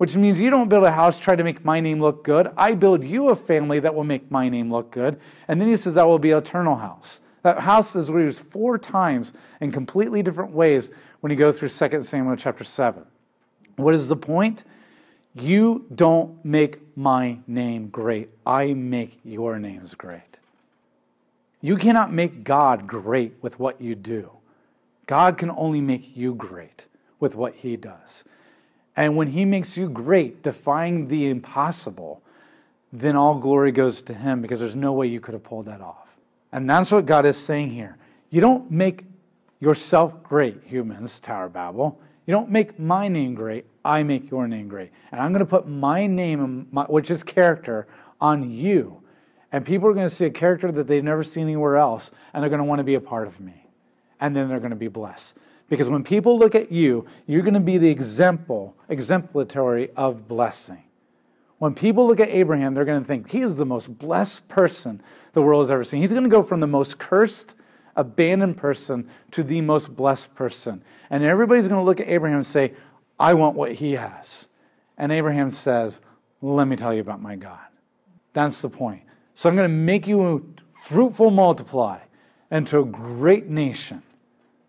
which 0.00 0.16
means 0.16 0.40
you 0.40 0.48
don't 0.48 0.70
build 0.70 0.84
a 0.84 0.90
house 0.90 1.20
try 1.20 1.36
to 1.36 1.44
make 1.44 1.62
my 1.62 1.78
name 1.78 2.00
look 2.00 2.24
good. 2.24 2.50
I 2.56 2.72
build 2.72 3.04
you 3.04 3.28
a 3.28 3.36
family 3.36 3.80
that 3.80 3.94
will 3.94 4.02
make 4.02 4.30
my 4.30 4.48
name 4.48 4.70
look 4.70 4.90
good. 4.90 5.20
And 5.46 5.60
then 5.60 5.68
he 5.68 5.76
says 5.76 5.92
that 5.92 6.06
will 6.06 6.18
be 6.18 6.30
eternal 6.30 6.76
house. 6.76 7.20
That 7.42 7.58
house 7.58 7.94
is 7.94 8.08
used 8.08 8.42
four 8.42 8.78
times 8.78 9.34
in 9.60 9.70
completely 9.72 10.22
different 10.22 10.52
ways 10.52 10.90
when 11.20 11.30
you 11.30 11.36
go 11.36 11.52
through 11.52 11.68
2 11.68 12.02
Samuel 12.02 12.36
chapter 12.36 12.64
7. 12.64 13.04
What 13.76 13.94
is 13.94 14.08
the 14.08 14.16
point? 14.16 14.64
You 15.34 15.84
don't 15.94 16.42
make 16.46 16.78
my 16.96 17.40
name 17.46 17.88
great. 17.88 18.30
I 18.46 18.72
make 18.72 19.20
your 19.22 19.58
names 19.58 19.94
great. 19.94 20.38
You 21.60 21.76
cannot 21.76 22.10
make 22.10 22.42
God 22.42 22.86
great 22.86 23.34
with 23.42 23.58
what 23.58 23.82
you 23.82 23.94
do. 23.94 24.30
God 25.10 25.38
can 25.38 25.50
only 25.50 25.80
make 25.80 26.16
you 26.16 26.36
great 26.36 26.86
with 27.18 27.34
what 27.34 27.52
he 27.52 27.76
does. 27.76 28.24
And 28.94 29.16
when 29.16 29.26
he 29.26 29.44
makes 29.44 29.76
you 29.76 29.88
great, 29.88 30.44
defying 30.44 31.08
the 31.08 31.30
impossible, 31.30 32.22
then 32.92 33.16
all 33.16 33.36
glory 33.40 33.72
goes 33.72 34.02
to 34.02 34.14
him 34.14 34.40
because 34.40 34.60
there's 34.60 34.76
no 34.76 34.92
way 34.92 35.08
you 35.08 35.18
could 35.18 35.34
have 35.34 35.42
pulled 35.42 35.66
that 35.66 35.80
off. 35.80 36.06
And 36.52 36.70
that's 36.70 36.92
what 36.92 37.06
God 37.06 37.26
is 37.26 37.36
saying 37.36 37.70
here. 37.70 37.96
You 38.30 38.40
don't 38.40 38.70
make 38.70 39.04
yourself 39.58 40.22
great, 40.22 40.62
humans, 40.62 41.18
Tower 41.18 41.48
Babel. 41.48 42.00
You 42.26 42.32
don't 42.32 42.48
make 42.48 42.78
my 42.78 43.08
name 43.08 43.34
great. 43.34 43.64
I 43.84 44.04
make 44.04 44.30
your 44.30 44.46
name 44.46 44.68
great. 44.68 44.92
And 45.10 45.20
I'm 45.20 45.32
going 45.32 45.40
to 45.40 45.44
put 45.44 45.66
my 45.66 46.06
name, 46.06 46.68
which 46.86 47.10
is 47.10 47.24
character, 47.24 47.88
on 48.20 48.48
you. 48.48 49.02
And 49.50 49.66
people 49.66 49.88
are 49.88 49.92
going 49.92 50.08
to 50.08 50.14
see 50.14 50.26
a 50.26 50.30
character 50.30 50.70
that 50.70 50.86
they've 50.86 51.02
never 51.02 51.24
seen 51.24 51.42
anywhere 51.48 51.78
else, 51.78 52.12
and 52.32 52.40
they're 52.40 52.48
going 52.48 52.58
to 52.58 52.64
want 52.64 52.78
to 52.78 52.84
be 52.84 52.94
a 52.94 53.00
part 53.00 53.26
of 53.26 53.40
me. 53.40 53.66
And 54.20 54.36
then 54.36 54.48
they're 54.48 54.58
going 54.58 54.70
to 54.70 54.76
be 54.76 54.88
blessed. 54.88 55.36
Because 55.68 55.88
when 55.88 56.02
people 56.02 56.38
look 56.38 56.54
at 56.54 56.72
you, 56.72 57.06
you're 57.26 57.42
going 57.42 57.54
to 57.54 57.60
be 57.60 57.78
the 57.78 57.88
example, 57.88 58.76
exemplatory 58.88 59.90
of 59.96 60.26
blessing. 60.28 60.82
When 61.58 61.74
people 61.74 62.06
look 62.06 62.20
at 62.20 62.28
Abraham, 62.30 62.74
they're 62.74 62.84
going 62.84 63.00
to 63.00 63.06
think 63.06 63.30
he 63.30 63.40
is 63.40 63.56
the 63.56 63.66
most 63.66 63.98
blessed 63.98 64.48
person 64.48 65.02
the 65.32 65.42
world 65.42 65.62
has 65.62 65.70
ever 65.70 65.84
seen. 65.84 66.00
He's 66.00 66.10
going 66.10 66.24
to 66.24 66.30
go 66.30 66.42
from 66.42 66.60
the 66.60 66.66
most 66.66 66.98
cursed, 66.98 67.54
abandoned 67.96 68.56
person 68.56 69.08
to 69.32 69.42
the 69.42 69.60
most 69.60 69.94
blessed 69.94 70.34
person. 70.34 70.82
And 71.10 71.22
everybody's 71.22 71.68
going 71.68 71.80
to 71.80 71.84
look 71.84 72.00
at 72.00 72.08
Abraham 72.08 72.38
and 72.38 72.46
say, 72.46 72.72
I 73.18 73.34
want 73.34 73.56
what 73.56 73.72
he 73.72 73.92
has. 73.92 74.48
And 74.98 75.12
Abraham 75.12 75.50
says, 75.50 76.00
Let 76.42 76.66
me 76.66 76.76
tell 76.76 76.92
you 76.92 77.00
about 77.00 77.22
my 77.22 77.36
God. 77.36 77.60
That's 78.32 78.62
the 78.62 78.70
point. 78.70 79.02
So 79.34 79.48
I'm 79.48 79.56
going 79.56 79.68
to 79.68 79.74
make 79.74 80.06
you 80.06 80.54
fruitful 80.74 81.30
multiply 81.30 82.00
into 82.50 82.80
a 82.80 82.84
great 82.84 83.48
nation. 83.48 84.02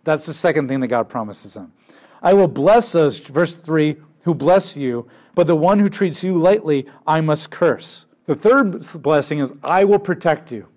That's 0.04 0.26
the 0.26 0.34
second 0.34 0.68
thing 0.68 0.80
that 0.80 0.88
God 0.88 1.10
promises 1.10 1.54
them. 1.54 1.74
I 2.22 2.34
will 2.34 2.48
bless 2.48 2.92
those, 2.92 3.20
verse 3.20 3.56
3, 3.56 3.98
who 4.24 4.34
bless 4.34 4.78
you, 4.78 5.08
but 5.34 5.48
the 5.48 5.56
one 5.56 5.80
who 5.80 5.90
treats 5.90 6.24
you 6.24 6.36
lightly, 6.36 6.88
I 7.08 7.22
must 7.22 7.52
curse. 7.52 8.06
The 8.26 8.36
third 8.36 8.86
blessing 9.02 9.40
is, 9.40 9.54
I 9.64 9.84
will 9.84 10.00
protect 10.00 10.52
you. 10.52 10.68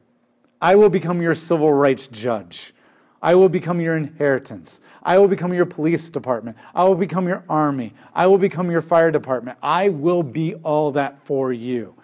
I 0.60 0.76
will 0.76 0.88
become 0.88 1.20
your 1.20 1.34
civil 1.34 1.72
rights 1.72 2.08
judge. 2.08 2.74
I 3.20 3.34
will 3.34 3.48
become 3.48 3.80
your 3.80 3.96
inheritance. 3.96 4.80
I 5.02 5.18
will 5.18 5.28
become 5.28 5.52
your 5.52 5.66
police 5.66 6.10
department. 6.10 6.56
I 6.74 6.84
will 6.84 6.94
become 6.94 7.26
your 7.26 7.44
army. 7.48 7.94
I 8.14 8.26
will 8.26 8.38
become 8.38 8.70
your 8.70 8.82
fire 8.82 9.10
department. 9.10 9.58
I 9.62 9.88
will 9.88 10.22
be 10.22 10.54
all 10.56 10.92
that 10.92 11.22
for 11.24 11.52
you. 11.52 11.94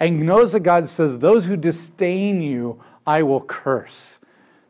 And 0.00 0.20
notice 0.26 0.52
that 0.52 0.60
God 0.60 0.88
says, 0.88 1.18
Those 1.18 1.44
who 1.44 1.56
disdain 1.56 2.42
you, 2.42 2.82
I 3.06 3.22
will 3.22 3.40
curse. 3.40 4.18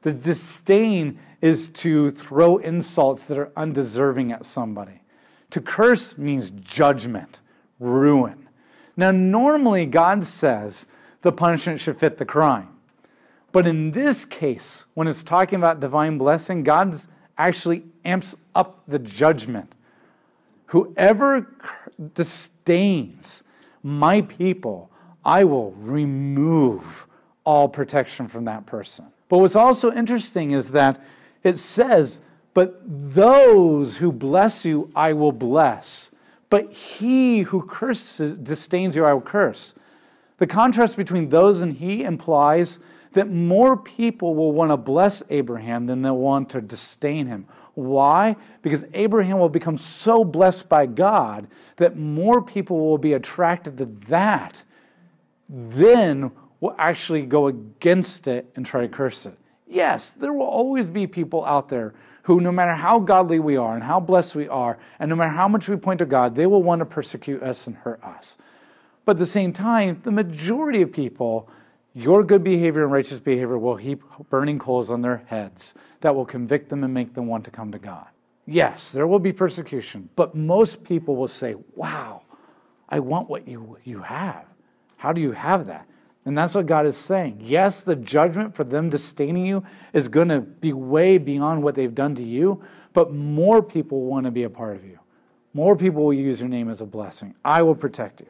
The 0.02 0.12
disdain 0.12 1.18
is 1.40 1.68
to 1.68 2.10
throw 2.10 2.56
insults 2.58 3.26
that 3.26 3.38
are 3.38 3.52
undeserving 3.56 4.32
at 4.32 4.44
somebody. 4.44 5.02
To 5.50 5.60
curse 5.60 6.18
means 6.18 6.50
judgment, 6.50 7.40
ruin. 7.78 8.48
Now, 8.96 9.10
normally, 9.10 9.86
God 9.86 10.24
says 10.24 10.86
the 11.22 11.32
punishment 11.32 11.80
should 11.80 11.98
fit 11.98 12.16
the 12.16 12.24
crime. 12.24 12.68
But 13.52 13.66
in 13.66 13.90
this 13.90 14.24
case, 14.24 14.86
when 14.94 15.08
it's 15.08 15.22
talking 15.22 15.58
about 15.58 15.80
divine 15.80 16.18
blessing, 16.18 16.62
God 16.62 16.94
actually 17.38 17.84
amps 18.04 18.34
up 18.54 18.82
the 18.86 18.98
judgment. 18.98 19.74
Whoever 20.66 21.46
disdains 22.14 23.44
my 23.82 24.22
people, 24.22 24.90
I 25.24 25.44
will 25.44 25.72
remove 25.72 27.06
all 27.44 27.68
protection 27.68 28.26
from 28.26 28.44
that 28.46 28.66
person. 28.66 29.06
But 29.28 29.38
what's 29.38 29.56
also 29.56 29.92
interesting 29.92 30.50
is 30.50 30.72
that 30.72 31.02
it 31.46 31.58
says, 31.58 32.20
But 32.54 32.80
those 32.84 33.98
who 33.98 34.10
bless 34.12 34.64
you, 34.64 34.90
I 34.94 35.12
will 35.12 35.32
bless. 35.32 36.10
But 36.50 36.72
he 36.72 37.40
who 37.40 37.62
curses, 37.62 38.36
disdains 38.38 38.96
you, 38.96 39.04
I 39.04 39.12
will 39.12 39.20
curse. 39.20 39.74
The 40.38 40.46
contrast 40.46 40.96
between 40.96 41.28
those 41.28 41.62
and 41.62 41.72
he 41.72 42.04
implies 42.04 42.80
that 43.12 43.30
more 43.30 43.76
people 43.76 44.34
will 44.34 44.52
want 44.52 44.70
to 44.70 44.76
bless 44.76 45.22
Abraham 45.30 45.86
than 45.86 46.02
they'll 46.02 46.16
want 46.16 46.50
to 46.50 46.60
disdain 46.60 47.26
him. 47.26 47.46
Why? 47.74 48.36
Because 48.62 48.84
Abraham 48.92 49.38
will 49.38 49.48
become 49.48 49.78
so 49.78 50.24
blessed 50.24 50.68
by 50.68 50.86
God 50.86 51.46
that 51.76 51.96
more 51.96 52.42
people 52.42 52.78
will 52.78 52.98
be 52.98 53.12
attracted 53.14 53.78
to 53.78 53.86
that 54.08 54.64
than 55.48 56.30
will 56.60 56.74
actually 56.78 57.22
go 57.22 57.46
against 57.46 58.28
it 58.28 58.50
and 58.56 58.66
try 58.66 58.80
to 58.80 58.88
curse 58.88 59.26
it. 59.26 59.38
Yes, 59.66 60.12
there 60.12 60.32
will 60.32 60.46
always 60.46 60.88
be 60.88 61.06
people 61.06 61.44
out 61.44 61.68
there 61.68 61.94
who, 62.22 62.40
no 62.40 62.52
matter 62.52 62.74
how 62.74 62.98
godly 62.98 63.38
we 63.38 63.56
are 63.56 63.74
and 63.74 63.84
how 63.84 64.00
blessed 64.00 64.34
we 64.34 64.48
are, 64.48 64.78
and 64.98 65.08
no 65.08 65.16
matter 65.16 65.32
how 65.32 65.48
much 65.48 65.68
we 65.68 65.76
point 65.76 65.98
to 65.98 66.06
God, 66.06 66.34
they 66.34 66.46
will 66.46 66.62
want 66.62 66.80
to 66.80 66.86
persecute 66.86 67.42
us 67.42 67.66
and 67.66 67.76
hurt 67.76 68.02
us. 68.02 68.36
But 69.04 69.12
at 69.12 69.18
the 69.18 69.26
same 69.26 69.52
time, 69.52 70.00
the 70.02 70.10
majority 70.10 70.82
of 70.82 70.92
people 70.92 71.48
your 71.96 72.22
good 72.22 72.44
behavior 72.44 72.82
and 72.82 72.92
righteous 72.92 73.18
behavior 73.18 73.56
will 73.56 73.76
heap 73.76 74.02
burning 74.28 74.58
coals 74.58 74.90
on 74.90 75.00
their 75.00 75.24
heads 75.28 75.74
that 76.02 76.14
will 76.14 76.26
convict 76.26 76.68
them 76.68 76.84
and 76.84 76.92
make 76.92 77.14
them 77.14 77.26
want 77.26 77.46
to 77.46 77.50
come 77.50 77.72
to 77.72 77.78
God. 77.78 78.06
Yes, 78.46 78.92
there 78.92 79.06
will 79.06 79.18
be 79.18 79.32
persecution, 79.32 80.10
but 80.14 80.34
most 80.34 80.84
people 80.84 81.16
will 81.16 81.26
say, 81.26 81.54
Wow, 81.74 82.20
I 82.86 82.98
want 82.98 83.30
what 83.30 83.48
you, 83.48 83.78
you 83.82 84.02
have. 84.02 84.44
How 84.98 85.14
do 85.14 85.22
you 85.22 85.32
have 85.32 85.68
that? 85.68 85.88
And 86.26 86.36
that's 86.36 86.56
what 86.56 86.66
God 86.66 86.86
is 86.86 86.96
saying. 86.96 87.40
Yes, 87.40 87.82
the 87.82 87.94
judgment 87.94 88.54
for 88.54 88.64
them 88.64 88.90
disdaining 88.90 89.46
you 89.46 89.64
is 89.92 90.08
going 90.08 90.28
to 90.28 90.40
be 90.40 90.72
way 90.72 91.18
beyond 91.18 91.62
what 91.62 91.76
they've 91.76 91.94
done 91.94 92.16
to 92.16 92.22
you, 92.22 92.62
but 92.92 93.14
more 93.14 93.62
people 93.62 94.02
want 94.02 94.24
to 94.24 94.32
be 94.32 94.42
a 94.42 94.50
part 94.50 94.76
of 94.76 94.84
you. 94.84 94.98
More 95.54 95.76
people 95.76 96.04
will 96.04 96.12
use 96.12 96.40
your 96.40 96.48
name 96.48 96.68
as 96.68 96.80
a 96.80 96.84
blessing. 96.84 97.34
I 97.44 97.62
will 97.62 97.76
protect 97.76 98.20
you. 98.20 98.26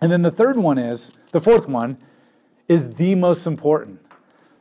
And 0.00 0.10
then 0.10 0.22
the 0.22 0.30
third 0.30 0.56
one 0.56 0.76
is 0.76 1.12
the 1.30 1.40
fourth 1.40 1.68
one 1.68 1.96
is 2.66 2.90
the 2.90 3.14
most 3.14 3.46
important. 3.46 4.00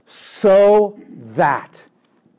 So 0.06 1.00
that 1.10 1.84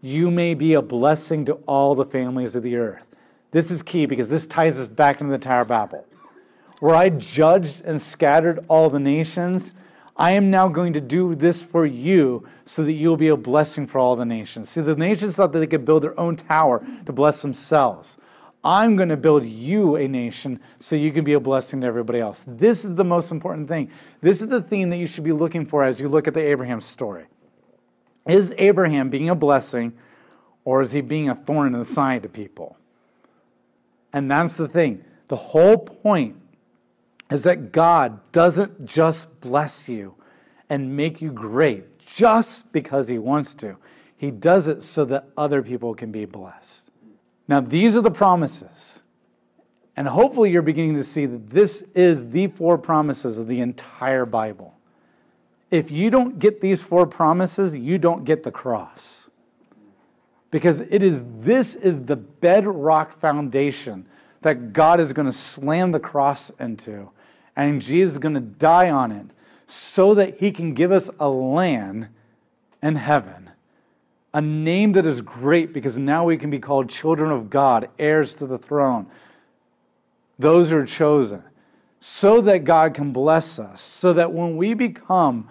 you 0.01 0.31
may 0.31 0.55
be 0.55 0.75
a 0.75 0.83
blessing 0.83 1.45
to 1.47 1.55
all 1.67 1.95
the 1.95 2.05
families 2.05 2.55
of 2.55 2.63
the 2.63 2.77
earth. 2.77 3.05
This 3.51 3.71
is 3.71 3.83
key 3.83 4.07
because 4.07 4.31
this 4.31 4.47
ties 4.47 4.79
us 4.79 4.87
back 4.87 5.21
into 5.21 5.33
the 5.33 5.39
Tower 5.39 5.63
of 5.63 5.69
Babel. 5.69 6.07
Where 6.81 6.95
I 6.95 7.09
judged 7.09 7.83
and 7.85 8.01
scattered 8.01 8.65
all 8.69 8.89
the 8.89 9.01
nations, 9.01 9.75
I 10.19 10.33
am 10.33 10.51
now 10.51 10.67
going 10.67 10.95
to 10.95 11.01
do 11.01 11.37
this 11.37 11.63
for 11.63 11.87
you 11.87 12.47
so 12.65 12.83
that 12.83 12.93
you'll 12.93 13.17
be 13.17 13.29
a 13.29 13.37
blessing 13.37 13.87
for 13.87 13.99
all 13.99 14.17
the 14.17 14.25
nations. 14.25 14.69
See, 14.69 14.81
the 14.81 14.97
nations 14.97 15.37
thought 15.37 15.53
that 15.53 15.61
they 15.61 15.67
could 15.67 15.85
build 15.85 16.03
their 16.03 16.19
own 16.19 16.35
tower 16.35 16.85
to 17.07 17.13
bless 17.13 17.41
themselves. 17.41 18.19
I'm 18.65 18.97
going 18.97 19.11
to 19.11 19.17
build 19.17 19.45
you 19.45 19.95
a 19.95 20.09
nation 20.09 20.61
so 20.81 20.97
you 20.97 21.13
can 21.13 21.23
be 21.23 21.35
a 21.35 21.41
blessing 21.41 21.81
to 21.83 21.87
everybody 21.87 22.19
else. 22.19 22.45
This 22.49 22.85
is 22.85 22.97
the 22.97 23.05
most 23.05 23.31
important 23.31 23.69
thing. 23.69 23.91
This 24.21 24.41
is 24.41 24.49
the 24.49 24.61
theme 24.61 24.91
that 24.91 24.97
you 24.97 25.07
should 25.07 25.23
be 25.23 25.33
looking 25.33 25.65
for 25.65 25.85
as 25.85 26.01
you 26.01 26.09
look 26.09 26.27
at 26.27 26.35
the 26.35 26.41
Abraham 26.41 26.81
story. 26.81 27.27
Is 28.27 28.53
Abraham 28.59 29.11
being 29.11 29.31
a 29.31 29.37
blessing 29.37 29.93
or 30.65 30.83
is 30.83 30.91
he 30.91 31.01
being 31.01 31.29
a 31.29 31.35
thorn 31.35 31.73
in 31.73 31.79
the 31.79 31.85
side 31.85 32.25
to 32.25 32.29
people? 32.29 32.77
And 34.13 34.29
that's 34.29 34.55
the 34.55 34.69
thing. 34.69 35.05
The 35.29 35.37
whole 35.37 35.79
point 35.79 36.37
is 37.31 37.45
that 37.45 37.73
God 37.73 38.21
doesn't 38.33 38.87
just 38.87 39.41
bless 39.41 39.89
you 39.89 40.15
and 40.71 40.97
make 40.97 41.21
you 41.21 41.31
great 41.31 41.99
just 42.07 42.71
because 42.73 43.09
he 43.09 43.19
wants 43.19 43.55
to. 43.55 43.77
He 44.17 44.31
does 44.31 44.69
it 44.69 44.83
so 44.83 45.05
that 45.07 45.27
other 45.37 45.63
people 45.63 45.95
can 45.95 46.11
be 46.11 46.25
blessed. 46.25 46.91
Now, 47.47 47.61
these 47.61 47.97
are 47.97 48.01
the 48.01 48.11
promises. 48.11 49.03
And 49.97 50.07
hopefully, 50.07 50.51
you're 50.51 50.63
beginning 50.63 50.97
to 50.97 51.05
see 51.05 51.27
that 51.27 51.51
this 51.51 51.83
is 51.95 52.31
the 52.31 52.47
four 52.49 52.79
promises 52.79 53.39
of 53.39 53.49
the 53.49 53.61
entire 53.61 54.27
Bible. 54.27 54.75
If 55.71 55.91
you 55.91 56.09
don't 56.09 56.39
get 56.39 56.61
these 56.61 56.83
four 56.83 57.07
promises, 57.07 57.75
you 57.75 57.99
don't 57.99 58.25
get 58.25 58.43
the 58.43 58.51
cross. 58.51 59.31
Because 60.51 60.81
it 60.81 61.03
is 61.03 61.23
this 61.41 61.75
is 61.75 62.01
the 62.05 62.17
bedrock 62.17 63.19
foundation 63.21 64.07
that 64.41 64.73
God 64.73 65.01
is 65.01 65.13
going 65.13 65.27
to 65.27 65.33
slam 65.33 65.91
the 65.91 66.01
cross 66.01 66.51
into, 66.61 67.11
and 67.59 67.83
Jesus 67.83 68.13
is 68.13 68.19
going 68.19 68.35
to 68.35 68.41
die 68.41 68.89
on 68.89 69.13
it 69.13 69.27
so 69.67 70.15
that 70.15 70.39
he 70.39 70.51
can 70.51 70.73
give 70.73 70.91
us 70.91 71.11
a 71.21 71.29
land 71.29 72.09
in 72.83 72.97
heaven 72.97 73.49
a 74.35 74.41
name 74.41 74.93
that 74.93 75.07
is 75.07 75.21
great 75.21 75.73
because 75.73 75.99
now 75.99 76.25
we 76.25 76.37
can 76.37 76.51
be 76.51 76.59
called 76.59 76.89
children 76.89 77.31
of 77.31 77.51
God, 77.51 77.89
heirs 77.99 78.35
to 78.37 78.47
the 78.47 78.59
throne. 78.59 79.07
Those 80.39 80.71
are 80.71 80.85
chosen 80.85 81.43
so 82.01 82.41
that 82.43 82.65
God 82.65 82.95
can 82.95 83.13
bless 83.13 83.59
us, 83.59 83.81
so 83.81 84.13
that 84.13 84.33
when 84.33 84.57
we 84.57 84.75
become, 84.75 85.49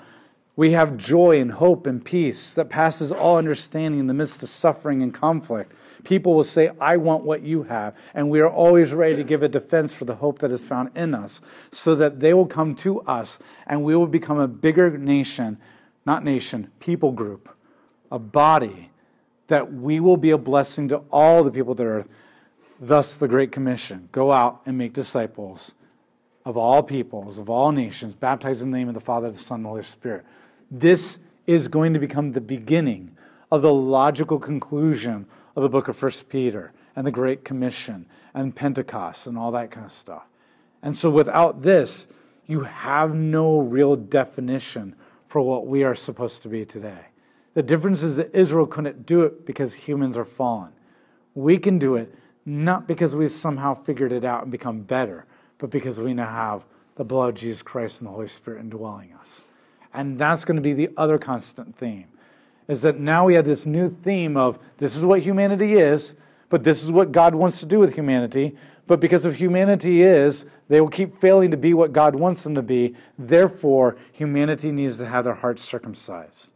we 0.55 0.71
have 0.71 0.95
joy 0.95 1.41
and 1.41 1.51
hope 1.51 1.85
and 1.85 2.03
peace 2.03 2.53
that 2.53 2.69
passes 2.69 3.11
all 3.11 3.37
understanding 3.37 3.99
in 3.99 4.07
the 4.07 4.13
midst 4.13 4.41
of 4.43 4.49
suffering 4.49 5.03
and 5.03 5.13
conflict. 5.13 5.73
People 6.07 6.35
will 6.35 6.45
say, 6.45 6.69
I 6.79 6.95
want 6.95 7.25
what 7.25 7.41
you 7.41 7.63
have. 7.63 7.93
And 8.13 8.29
we 8.29 8.39
are 8.39 8.49
always 8.49 8.93
ready 8.93 9.17
to 9.17 9.25
give 9.25 9.43
a 9.43 9.49
defense 9.49 9.91
for 9.91 10.05
the 10.05 10.15
hope 10.15 10.39
that 10.39 10.51
is 10.51 10.63
found 10.63 10.95
in 10.95 11.13
us, 11.13 11.41
so 11.69 11.95
that 11.95 12.21
they 12.21 12.33
will 12.33 12.45
come 12.45 12.75
to 12.75 13.01
us 13.01 13.39
and 13.65 13.83
we 13.83 13.93
will 13.93 14.07
become 14.07 14.39
a 14.39 14.47
bigger 14.47 14.97
nation, 14.97 15.59
not 16.05 16.23
nation, 16.23 16.71
people 16.79 17.11
group 17.11 17.49
a 18.09 18.17
body, 18.17 18.89
that 19.47 19.73
we 19.73 19.99
will 19.99 20.15
be 20.15 20.29
a 20.29 20.37
blessing 20.37 20.87
to 20.87 21.01
all 21.11 21.43
the 21.43 21.51
people 21.51 21.71
of 21.71 21.77
the 21.77 21.83
earth. 21.83 22.07
Thus, 22.79 23.17
the 23.17 23.27
Great 23.27 23.51
Commission 23.51 24.07
go 24.13 24.31
out 24.31 24.61
and 24.65 24.77
make 24.77 24.93
disciples 24.93 25.75
of 26.45 26.55
all 26.55 26.83
peoples, 26.83 27.37
of 27.37 27.49
all 27.49 27.73
nations, 27.73 28.15
baptize 28.15 28.61
in 28.61 28.71
the 28.71 28.77
name 28.77 28.87
of 28.87 28.93
the 28.93 29.01
Father, 29.01 29.29
the 29.29 29.37
Son, 29.37 29.57
and 29.57 29.65
the 29.65 29.69
Holy 29.69 29.83
Spirit. 29.83 30.23
This 30.71 31.19
is 31.47 31.67
going 31.67 31.93
to 31.95 31.99
become 31.99 32.31
the 32.31 32.39
beginning 32.39 33.11
of 33.51 33.61
the 33.61 33.73
logical 33.73 34.39
conclusion 34.39 35.25
of 35.57 35.63
the 35.63 35.69
book 35.69 35.87
of 35.87 35.97
First 35.97 36.29
Peter 36.29 36.71
and 36.95 37.05
the 37.05 37.11
Great 37.11 37.43
Commission 37.43 38.05
and 38.35 38.55
Pentecost 38.55 39.25
and 39.25 39.39
all 39.39 39.51
that 39.51 39.71
kind 39.71 39.87
of 39.87 39.91
stuff. 39.91 40.23
And 40.83 40.95
so, 40.95 41.09
without 41.09 41.63
this, 41.63 42.05
you 42.45 42.61
have 42.61 43.15
no 43.15 43.57
real 43.57 43.95
definition 43.95 44.95
for 45.27 45.41
what 45.41 45.65
we 45.65 45.83
are 45.83 45.95
supposed 45.95 46.43
to 46.43 46.47
be 46.47 46.63
today. 46.63 47.07
The 47.55 47.63
difference 47.63 48.03
is 48.03 48.17
that 48.17 48.35
Israel 48.35 48.67
couldn't 48.67 49.07
do 49.07 49.23
it 49.23 49.47
because 49.47 49.73
humans 49.73 50.15
are 50.15 50.25
fallen. 50.25 50.73
We 51.33 51.57
can 51.57 51.79
do 51.79 51.95
it 51.95 52.13
not 52.45 52.87
because 52.87 53.15
we've 53.15 53.31
somehow 53.31 53.73
figured 53.73 54.11
it 54.11 54.23
out 54.23 54.43
and 54.43 54.51
become 54.51 54.81
better, 54.81 55.25
but 55.57 55.71
because 55.71 55.99
we 55.99 56.13
now 56.13 56.31
have 56.31 56.65
the 56.95 57.03
blood 57.03 57.29
of 57.29 57.35
Jesus 57.35 57.63
Christ 57.63 57.99
and 57.99 58.07
the 58.07 58.13
Holy 58.13 58.27
Spirit 58.27 58.59
indwelling 58.59 59.11
us. 59.19 59.43
And 59.91 60.19
that's 60.19 60.45
going 60.45 60.55
to 60.57 60.61
be 60.61 60.73
the 60.73 60.91
other 60.97 61.17
constant 61.17 61.75
theme 61.75 62.09
is 62.67 62.81
that 62.81 62.99
now 62.99 63.25
we 63.25 63.35
have 63.35 63.45
this 63.45 63.65
new 63.65 63.89
theme 63.89 64.35
of 64.37 64.59
this 64.77 64.95
is 64.95 65.05
what 65.05 65.21
humanity 65.21 65.73
is, 65.73 66.15
but 66.49 66.63
this 66.63 66.83
is 66.83 66.91
what 66.91 67.11
God 67.11 67.35
wants 67.35 67.59
to 67.59 67.65
do 67.65 67.79
with 67.79 67.93
humanity. 67.93 68.55
But 68.87 68.99
because 68.99 69.25
of 69.25 69.35
humanity 69.35 70.01
is, 70.01 70.45
they 70.69 70.79
will 70.79 70.89
keep 70.89 71.19
failing 71.19 71.51
to 71.51 71.57
be 71.57 71.73
what 71.73 71.91
God 71.91 72.15
wants 72.15 72.43
them 72.43 72.55
to 72.55 72.61
be. 72.61 72.95
Therefore, 73.17 73.97
humanity 74.13 74.71
needs 74.71 74.97
to 74.97 75.05
have 75.05 75.25
their 75.25 75.33
hearts 75.33 75.63
circumcised 75.63 76.51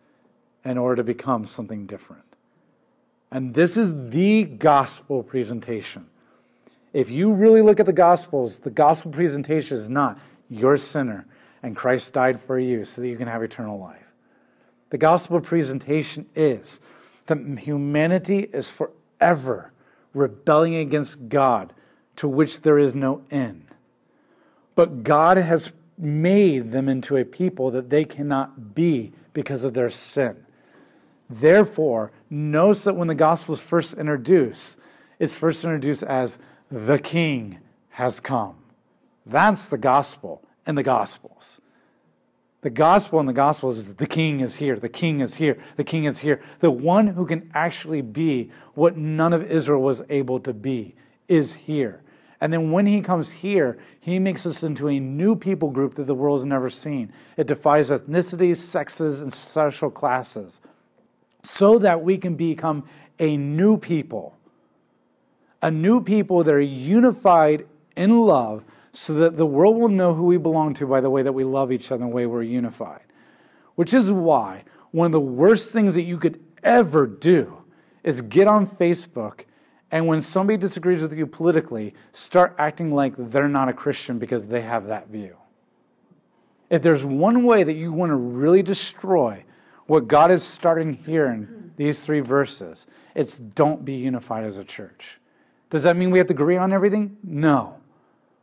in 0.64 0.78
order 0.78 0.98
to 0.98 1.04
become 1.04 1.46
something 1.46 1.86
different. 1.86 2.24
And 3.32 3.54
this 3.54 3.78
is 3.78 4.10
the 4.10 4.44
gospel 4.44 5.24
presentation. 5.24 6.08
If 6.94 7.10
you 7.10 7.32
really 7.32 7.62
look 7.62 7.80
at 7.80 7.86
the 7.86 7.94
gospels, 7.94 8.60
the 8.60 8.70
gospel 8.70 9.12
presentation 9.12 9.78
is 9.78 9.90
not 9.90 10.20
you're 10.50 10.74
a 10.74 10.78
sinner 10.78 11.26
and 11.64 11.76
Christ 11.76 12.14
died 12.14 12.42
for 12.42 12.60
you 12.60 12.84
so 12.84 13.02
that 13.02 13.08
you 13.08 13.16
can 13.16 13.28
have 13.28 13.42
eternal 13.42 13.80
life. 13.80 14.11
The 14.92 14.98
gospel 14.98 15.40
presentation 15.40 16.28
is 16.36 16.82
that 17.26 17.40
humanity 17.60 18.50
is 18.54 18.70
forever 18.70 19.72
rebelling 20.14 20.76
against 20.76 21.30
God, 21.30 21.74
to 22.18 22.28
which 22.28 22.62
there 22.62 22.78
is 22.78 22.94
no 22.94 23.24
end. 23.32 23.66
But 24.76 25.04
God 25.04 25.38
has 25.38 25.72
made 25.98 26.72
them 26.72 26.90
into 26.90 27.16
a 27.16 27.24
people 27.24 27.72
that 27.72 27.90
they 27.90 28.04
cannot 28.04 28.76
be 28.76 29.14
because 29.34 29.64
of 29.64 29.74
their 29.74 29.90
sin. 29.90 30.46
Therefore, 31.30 32.12
notice 32.30 32.84
that 32.84 32.96
when 32.98 33.08
the 33.08 33.16
gospel 33.16 33.56
is 33.56 33.62
first 33.62 33.94
introduced, 33.94 34.78
it's 35.20 35.34
first 35.34 35.64
introduced 35.64 36.04
as 36.04 36.38
the 36.70 37.00
king 37.00 37.60
has 37.92 38.20
come. 38.20 38.56
That's 39.26 39.70
the 39.70 39.78
gospel 39.78 40.44
in 40.68 40.76
the 40.76 40.84
gospels. 40.84 41.62
The 42.62 42.70
gospel 42.70 43.20
and 43.20 43.28
the 43.28 43.34
gospels 43.34 43.80
is 43.80 43.96
the 43.96 44.06
king 44.06 44.40
is 44.42 44.56
here, 44.56 44.78
the 44.78 44.90
king 44.90 45.20
is 45.20 45.36
here, 45.36 45.58
the 45.78 45.84
king 45.84 46.06
is 46.06 46.20
here. 46.20 46.44
The 46.60 46.70
one 46.70 47.08
who 47.08 47.26
can 47.26 47.50
actually 47.56 48.02
be 48.02 48.52
what 48.76 48.96
none 48.96 49.34
of 49.34 49.50
Israel 49.50 49.82
was 49.82 50.04
able 50.10 50.40
to 50.42 50.54
be 50.54 50.96
is 51.28 51.54
here. 51.54 52.02
And 52.40 52.52
then 52.52 52.72
when 52.72 52.86
he 52.86 53.02
comes 53.02 53.32
here, 53.32 53.80
he 54.00 54.20
makes 54.20 54.46
us 54.46 54.64
into 54.64 54.90
a 54.90 55.00
new 55.00 55.36
people 55.36 55.70
group 55.70 55.96
that 55.96 56.06
the 56.06 56.16
world 56.16 56.40
has 56.40 56.46
never 56.46 56.70
seen. 56.70 57.12
It 57.38 57.48
defies 57.48 57.90
ethnicities, 57.90 58.58
sexes, 58.58 59.22
and 59.22 59.32
social 59.32 59.90
classes 59.90 60.62
so 61.44 61.80
that 61.80 62.04
we 62.04 62.18
can 62.18 62.36
become 62.36 62.84
a 63.20 63.38
new 63.38 63.78
people. 63.78 64.38
A 65.64 65.70
new 65.70 66.02
people 66.02 66.44
that 66.44 66.54
are 66.54 66.60
unified 66.60 67.68
in 67.96 68.20
love 68.20 68.64
so 68.94 69.14
that 69.14 69.38
the 69.38 69.46
world 69.46 69.78
will 69.78 69.90
know 69.90 70.14
who 70.14 70.24
we 70.24 70.38
belong 70.38 70.74
to 70.76 70.86
by 70.86 71.02
the 71.02 71.10
way 71.10 71.24
that 71.24 71.32
we 71.32 71.44
love 71.44 71.72
each 71.72 71.92
other 71.92 72.04
and 72.04 72.12
the 72.12 72.16
way 72.16 72.26
we're 72.26 72.44
unified. 72.44 73.04
Which 73.76 73.94
is 73.94 74.12
why 74.12 74.64
one 74.92 75.06
of 75.06 75.12
the 75.12 75.20
worst 75.20 75.72
things 75.72 75.96
that 75.96 76.04
you 76.04 76.18
could 76.18 76.44
ever 76.64 77.08
do 77.08 77.64
is 78.04 78.22
get 78.22 78.48
on 78.48 78.68
Facebook 78.68 79.46
and 79.92 80.08
when 80.08 80.22
somebody 80.22 80.58
disagrees 80.58 81.02
with 81.02 81.14
you 81.14 81.28
politically, 81.28 81.94
start 82.14 82.56
acting 82.58 82.94
like 82.94 83.14
they're 83.18 83.50
not 83.50 83.68
a 83.68 83.74
Christian 83.74 84.18
because 84.18 84.48
they 84.48 84.62
have 84.62 84.88
that 84.88 85.10
view. 85.10 85.36
If 86.70 86.82
there's 86.82 87.04
one 87.04 87.44
way 87.44 87.64
that 87.64 87.74
you 87.74 87.92
want 87.92 88.12
to 88.12 88.16
really 88.16 88.64
destroy 88.64 89.44
what 89.88 90.08
God 90.08 90.32
is 90.32 90.44
starting 90.44 90.94
here 90.94 91.28
in 91.28 91.74
these 91.76 92.02
three 92.04 92.22
verses, 92.22 92.88
it's 93.14 93.38
don't 93.38 93.84
be 93.84 93.94
unified 93.94 94.46
as 94.46 94.58
a 94.58 94.64
church. 94.64 95.20
Does 95.70 95.84
that 95.84 95.98
mean 95.98 96.12
we 96.12 96.18
have 96.20 96.28
to 96.28 96.34
agree 96.34 96.56
on 96.56 96.72
everything? 96.72 97.18
No. 97.24 97.81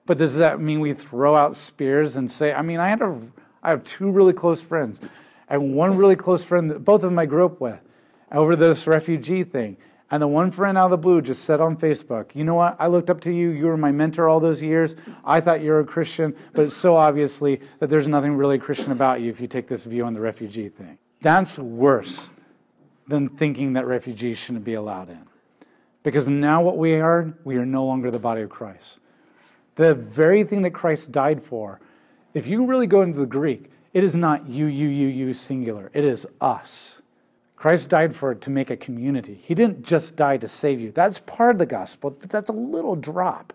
But 0.09 0.17
does 0.17 0.37
that 0.37 0.59
mean 0.59 0.81
we 0.81 0.95
throw 0.95 1.37
out 1.37 1.55
spears 1.55 2.17
and 2.17 2.31
say, 2.31 2.55
I 2.55 2.63
mean, 2.63 2.81
I 2.81 2.89
had 2.89 3.03
a, 3.03 3.21
I 3.63 3.69
have 3.69 3.85
two 3.85 4.11
really 4.11 4.33
close 4.33 4.59
friends, 4.59 5.03
and 5.51 5.75
one 5.75 5.99
really 5.99 6.17
close 6.17 6.43
friend, 6.43 6.71
that 6.71 6.83
both 6.83 7.03
of 7.03 7.11
them 7.11 7.19
I 7.19 7.27
grew 7.27 7.45
up 7.45 7.61
with, 7.61 7.79
over 8.33 8.57
this 8.57 8.87
refugee 8.87 9.45
thing. 9.45 9.77
And 10.11 10.23
the 10.23 10.27
one 10.27 10.51
friend 10.51 10.79
out 10.79 10.87
of 10.87 10.93
the 10.93 10.97
blue 10.97 11.21
just 11.21 11.45
said 11.45 11.61
on 11.61 11.77
Facebook, 11.77 12.35
you 12.35 12.43
know 12.43 12.55
what? 12.55 12.75
I 12.79 12.87
looked 12.87 13.11
up 13.11 13.21
to 13.21 13.31
you. 13.31 13.51
You 13.51 13.67
were 13.67 13.77
my 13.77 13.93
mentor 13.93 14.31
all 14.31 14.41
those 14.41 14.63
years. 14.63 14.97
I 15.27 15.43
thought 15.43 15.61
you 15.61 15.73
were 15.73 15.81
a 15.81 15.85
Christian, 15.85 16.35
but 16.55 16.65
it's 16.65 16.75
so 16.75 16.97
obviously 16.97 17.61
that 17.81 17.91
there's 17.91 18.09
nothing 18.09 18.35
really 18.35 18.59
Christian 18.59 18.93
about 18.93 19.21
you 19.21 19.29
if 19.29 19.43
you 19.43 19.47
take 19.47 19.67
this 19.67 19.85
view 19.85 20.07
on 20.07 20.15
the 20.15 20.21
refugee 20.21 20.71
thing. 20.71 20.97
That's 21.21 21.59
worse 21.59 22.33
than 23.09 23.29
thinking 23.29 23.75
that 23.75 23.87
refugees 23.87 24.39
shouldn't 24.39 24.65
be 24.65 24.73
allowed 24.73 25.11
in. 25.11 25.21
Because 26.03 26.31
now 26.31 26.63
what 26.63 26.79
we 26.79 26.95
are, 26.95 27.35
we 27.45 27.59
are 27.59 27.67
no 27.67 27.85
longer 27.85 28.11
the 28.11 28.19
body 28.19 28.41
of 28.41 28.49
Christ 28.49 29.01
the 29.79 29.95
very 29.95 30.43
thing 30.43 30.63
that 30.63 30.73
Christ 30.73 31.13
died 31.13 31.41
for, 31.41 31.81
if 32.35 32.49
you 32.49 32.67
really 32.67 32.89
go 32.89 33.03
into 33.03 33.21
the 33.21 33.27
Greek, 33.27 33.71
it 33.95 34.03
is 34.03 34.17
not 34.17 34.49
you, 34.49 34.67
you, 34.67 34.89
you, 34.89 35.07
you 35.07 35.33
singular. 35.33 35.89
It 35.95 36.05
is 36.05 36.27
us. 36.41 37.01
Christ 37.55 37.89
died 37.89 38.15
for 38.15 38.33
it 38.33 38.41
to 38.43 38.51
make 38.51 38.71
a 38.71 38.77
community. 38.77 39.35
He 39.35 39.55
didn't 39.55 39.85
just 39.85 40.17
die 40.17 40.37
to 40.39 40.49
save 40.49 40.81
you. 40.81 40.91
That's 40.91 41.21
part 41.21 41.53
of 41.53 41.59
the 41.59 41.67
gospel, 41.67 42.11
but 42.11 42.29
that's 42.29 42.51
a 42.51 42.53
little 42.53 42.97
drop. 42.97 43.53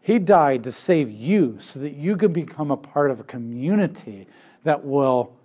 He 0.00 0.18
died 0.18 0.64
to 0.64 0.72
save 0.72 1.08
you 1.08 1.56
so 1.60 1.78
that 1.80 1.94
you 1.94 2.16
could 2.16 2.32
become 2.32 2.72
a 2.72 2.76
part 2.76 3.12
of 3.12 3.20
a 3.20 3.24
community 3.24 4.26
that 4.64 4.84
will 4.84 5.36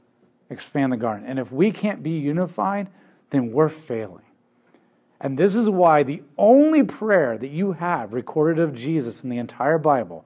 expand 0.49 0.91
the 0.91 0.97
garden. 0.97 1.27
And 1.27 1.38
if 1.38 1.51
we 1.51 1.69
can't 1.69 2.01
be 2.01 2.17
unified, 2.17 2.89
then 3.29 3.51
we're 3.51 3.69
failing. 3.69 4.23
And 5.23 5.38
this 5.38 5.55
is 5.55 5.69
why 5.69 6.03
the 6.03 6.21
only 6.38 6.83
prayer 6.83 7.38
that 7.38 7.49
you 7.49 7.71
have 7.71 8.13
recorded 8.13 8.62
of 8.62 8.75
Jesus 8.75 9.23
in 9.23 9.29
the 9.29 9.38
entire 9.38 9.77
Bible 9.77 10.25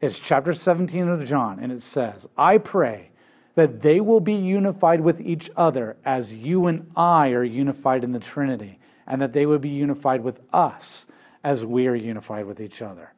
is 0.00 0.20
chapter 0.20 0.54
17 0.54 1.08
of 1.08 1.24
John. 1.24 1.58
And 1.58 1.72
it 1.72 1.82
says, 1.82 2.28
I 2.38 2.58
pray 2.58 3.10
that 3.56 3.82
they 3.82 4.00
will 4.00 4.20
be 4.20 4.34
unified 4.34 5.00
with 5.00 5.20
each 5.20 5.50
other 5.56 5.96
as 6.04 6.32
you 6.32 6.68
and 6.68 6.88
I 6.96 7.30
are 7.30 7.42
unified 7.42 8.04
in 8.04 8.12
the 8.12 8.20
Trinity, 8.20 8.78
and 9.08 9.20
that 9.20 9.32
they 9.32 9.46
would 9.46 9.60
be 9.60 9.68
unified 9.68 10.22
with 10.22 10.40
us 10.52 11.08
as 11.42 11.64
we 11.66 11.88
are 11.88 11.94
unified 11.96 12.46
with 12.46 12.60
each 12.60 12.82
other. 12.82 13.12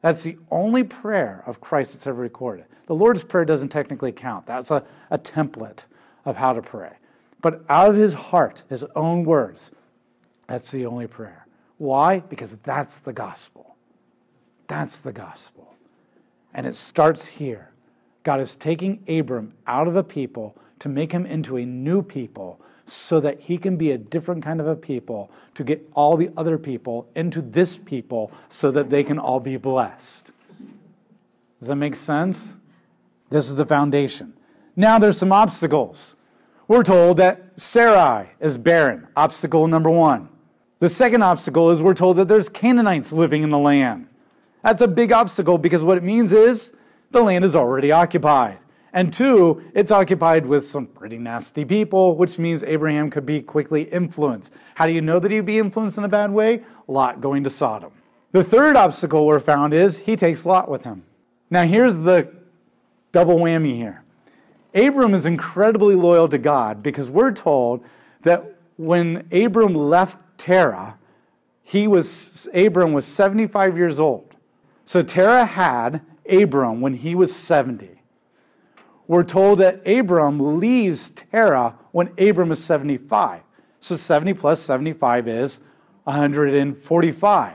That's 0.00 0.22
the 0.22 0.38
only 0.50 0.82
prayer 0.82 1.42
of 1.44 1.60
Christ 1.60 1.92
that's 1.92 2.06
ever 2.06 2.20
recorded. 2.22 2.64
The 2.86 2.94
Lord's 2.94 3.22
Prayer 3.22 3.44
doesn't 3.44 3.68
technically 3.68 4.12
count, 4.12 4.46
that's 4.46 4.70
a, 4.70 4.82
a 5.10 5.18
template 5.18 5.84
of 6.24 6.36
how 6.38 6.54
to 6.54 6.62
pray. 6.62 6.92
But 7.42 7.64
out 7.68 7.90
of 7.90 7.96
his 7.96 8.14
heart, 8.14 8.62
his 8.68 8.84
own 8.96 9.24
words, 9.24 9.70
that's 10.48 10.72
the 10.72 10.86
only 10.86 11.06
prayer. 11.06 11.46
Why? 11.76 12.20
Because 12.20 12.56
that's 12.64 12.98
the 12.98 13.12
gospel. 13.12 13.76
That's 14.66 14.98
the 14.98 15.12
gospel. 15.12 15.74
And 16.52 16.66
it 16.66 16.74
starts 16.74 17.24
here. 17.24 17.70
God 18.24 18.40
is 18.40 18.56
taking 18.56 19.02
Abram 19.08 19.54
out 19.66 19.86
of 19.86 19.94
a 19.94 20.02
people 20.02 20.56
to 20.80 20.88
make 20.88 21.12
him 21.12 21.24
into 21.24 21.56
a 21.56 21.64
new 21.64 22.02
people 22.02 22.60
so 22.86 23.20
that 23.20 23.40
he 23.40 23.58
can 23.58 23.76
be 23.76 23.92
a 23.92 23.98
different 23.98 24.42
kind 24.42 24.60
of 24.60 24.66
a 24.66 24.74
people 24.74 25.30
to 25.54 25.62
get 25.62 25.86
all 25.94 26.16
the 26.16 26.30
other 26.36 26.58
people 26.58 27.06
into 27.14 27.42
this 27.42 27.76
people 27.76 28.32
so 28.48 28.70
that 28.70 28.90
they 28.90 29.04
can 29.04 29.18
all 29.18 29.40
be 29.40 29.56
blessed. 29.56 30.32
Does 31.60 31.68
that 31.68 31.76
make 31.76 31.96
sense? 31.96 32.56
This 33.30 33.46
is 33.46 33.54
the 33.54 33.66
foundation. 33.66 34.32
Now 34.76 34.98
there's 34.98 35.18
some 35.18 35.32
obstacles. 35.32 36.16
We're 36.66 36.82
told 36.82 37.18
that 37.18 37.60
Sarai 37.60 38.30
is 38.40 38.56
barren, 38.56 39.08
obstacle 39.16 39.66
number 39.66 39.90
one. 39.90 40.28
The 40.80 40.88
second 40.88 41.22
obstacle 41.22 41.70
is 41.70 41.82
we're 41.82 41.94
told 41.94 42.18
that 42.18 42.28
there's 42.28 42.48
Canaanites 42.48 43.12
living 43.12 43.42
in 43.42 43.50
the 43.50 43.58
land. 43.58 44.06
That's 44.62 44.82
a 44.82 44.88
big 44.88 45.12
obstacle 45.12 45.58
because 45.58 45.82
what 45.82 45.98
it 45.98 46.04
means 46.04 46.32
is 46.32 46.72
the 47.10 47.22
land 47.22 47.44
is 47.44 47.56
already 47.56 47.90
occupied. 47.90 48.58
And 48.92 49.12
two, 49.12 49.62
it's 49.74 49.90
occupied 49.90 50.46
with 50.46 50.64
some 50.64 50.86
pretty 50.86 51.18
nasty 51.18 51.64
people, 51.64 52.16
which 52.16 52.38
means 52.38 52.62
Abraham 52.62 53.10
could 53.10 53.26
be 53.26 53.42
quickly 53.42 53.82
influenced. 53.82 54.54
How 54.74 54.86
do 54.86 54.92
you 54.92 55.00
know 55.00 55.18
that 55.18 55.30
he'd 55.30 55.44
be 55.44 55.58
influenced 55.58 55.98
in 55.98 56.04
a 56.04 56.08
bad 56.08 56.30
way? 56.30 56.62
Lot 56.86 57.20
going 57.20 57.44
to 57.44 57.50
Sodom. 57.50 57.92
The 58.32 58.44
third 58.44 58.76
obstacle 58.76 59.26
we're 59.26 59.40
found 59.40 59.74
is 59.74 59.98
he 59.98 60.16
takes 60.16 60.46
Lot 60.46 60.70
with 60.70 60.84
him. 60.84 61.02
Now, 61.50 61.64
here's 61.64 61.96
the 61.96 62.32
double 63.12 63.38
whammy 63.38 63.74
here. 63.74 64.02
Abram 64.74 65.14
is 65.14 65.26
incredibly 65.26 65.94
loyal 65.94 66.28
to 66.28 66.38
God 66.38 66.82
because 66.82 67.10
we're 67.10 67.32
told 67.32 67.84
that 68.22 68.54
when 68.76 69.26
Abram 69.32 69.74
left 69.74 70.16
Terah, 70.38 70.96
he 71.62 71.86
was 71.86 72.48
Abram 72.54 72.94
was 72.94 73.04
75 73.04 73.76
years 73.76 74.00
old. 74.00 74.34
So 74.84 75.02
Terah 75.02 75.44
had 75.44 76.00
Abram 76.30 76.80
when 76.80 76.94
he 76.94 77.14
was 77.14 77.34
70. 77.34 78.00
We're 79.06 79.24
told 79.24 79.58
that 79.58 79.86
Abram 79.86 80.58
leaves 80.58 81.10
Terah 81.10 81.74
when 81.92 82.12
Abram 82.18 82.52
is 82.52 82.64
75. 82.64 83.42
So 83.80 83.96
70 83.96 84.34
plus 84.34 84.60
75 84.60 85.28
is 85.28 85.60
145. 86.04 87.54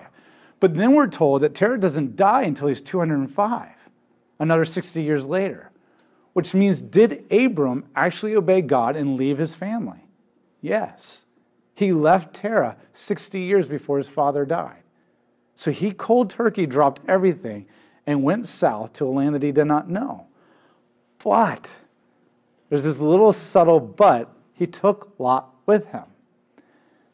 But 0.59 0.75
then 0.75 0.93
we're 0.93 1.07
told 1.07 1.41
that 1.41 1.53
Terah 1.55 1.79
doesn't 1.79 2.15
die 2.15 2.43
until 2.43 2.67
he's 2.67 2.81
205, 2.81 3.69
another 4.39 4.63
60 4.65 5.01
years 5.01 5.27
later. 5.27 5.71
Which 6.33 6.53
means, 6.53 6.81
did 6.81 7.31
Abram 7.31 7.85
actually 7.95 8.35
obey 8.35 8.61
God 8.61 8.95
and 8.95 9.15
leave 9.15 9.37
his 9.37 9.53
family? 9.53 10.07
Yes. 10.61 11.25
He 11.73 11.91
left 11.91 12.35
Terah 12.35 12.77
60 12.93 13.39
years 13.39 13.67
before 13.67 13.97
his 13.97 14.09
father 14.09 14.45
died. 14.45 14.83
So 15.55 15.71
he 15.71 15.91
cold 15.91 16.29
turkey 16.29 16.65
dropped 16.65 17.01
everything 17.07 17.67
and 18.05 18.23
went 18.23 18.45
south 18.45 18.93
to 18.93 19.05
a 19.05 19.07
land 19.07 19.35
that 19.35 19.43
he 19.43 19.51
did 19.51 19.65
not 19.65 19.89
know. 19.89 20.27
But 21.23 21.69
there's 22.69 22.83
this 22.83 22.99
little 22.99 23.33
subtle 23.33 23.79
but 23.79 24.29
he 24.53 24.67
took 24.67 25.13
Lot 25.17 25.53
with 25.65 25.87
him. 25.87 26.03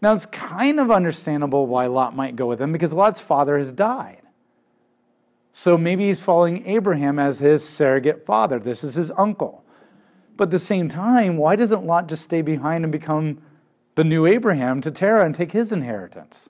Now 0.01 0.13
it's 0.13 0.25
kind 0.25 0.79
of 0.79 0.91
understandable 0.91 1.67
why 1.67 1.87
Lot 1.87 2.15
might 2.15 2.35
go 2.35 2.47
with 2.47 2.61
him 2.61 2.71
because 2.71 2.93
Lot's 2.93 3.19
father 3.19 3.57
has 3.57 3.71
died. 3.71 4.21
So 5.51 5.77
maybe 5.77 6.07
he's 6.07 6.21
following 6.21 6.65
Abraham 6.65 7.19
as 7.19 7.39
his 7.39 7.67
surrogate 7.67 8.25
father. 8.25 8.59
This 8.59 8.83
is 8.83 8.95
his 8.95 9.11
uncle. 9.17 9.63
But 10.37 10.45
at 10.45 10.51
the 10.51 10.59
same 10.59 10.87
time, 10.87 11.35
why 11.35 11.57
doesn't 11.57 11.85
Lot 11.85 12.07
just 12.07 12.23
stay 12.23 12.41
behind 12.41 12.85
and 12.85 12.91
become 12.91 13.41
the 13.99 14.05
new 14.05 14.25
Abraham 14.25 14.79
to 14.79 14.91
Terah 14.91 15.25
and 15.25 15.35
take 15.35 15.51
his 15.51 15.73
inheritance. 15.73 16.49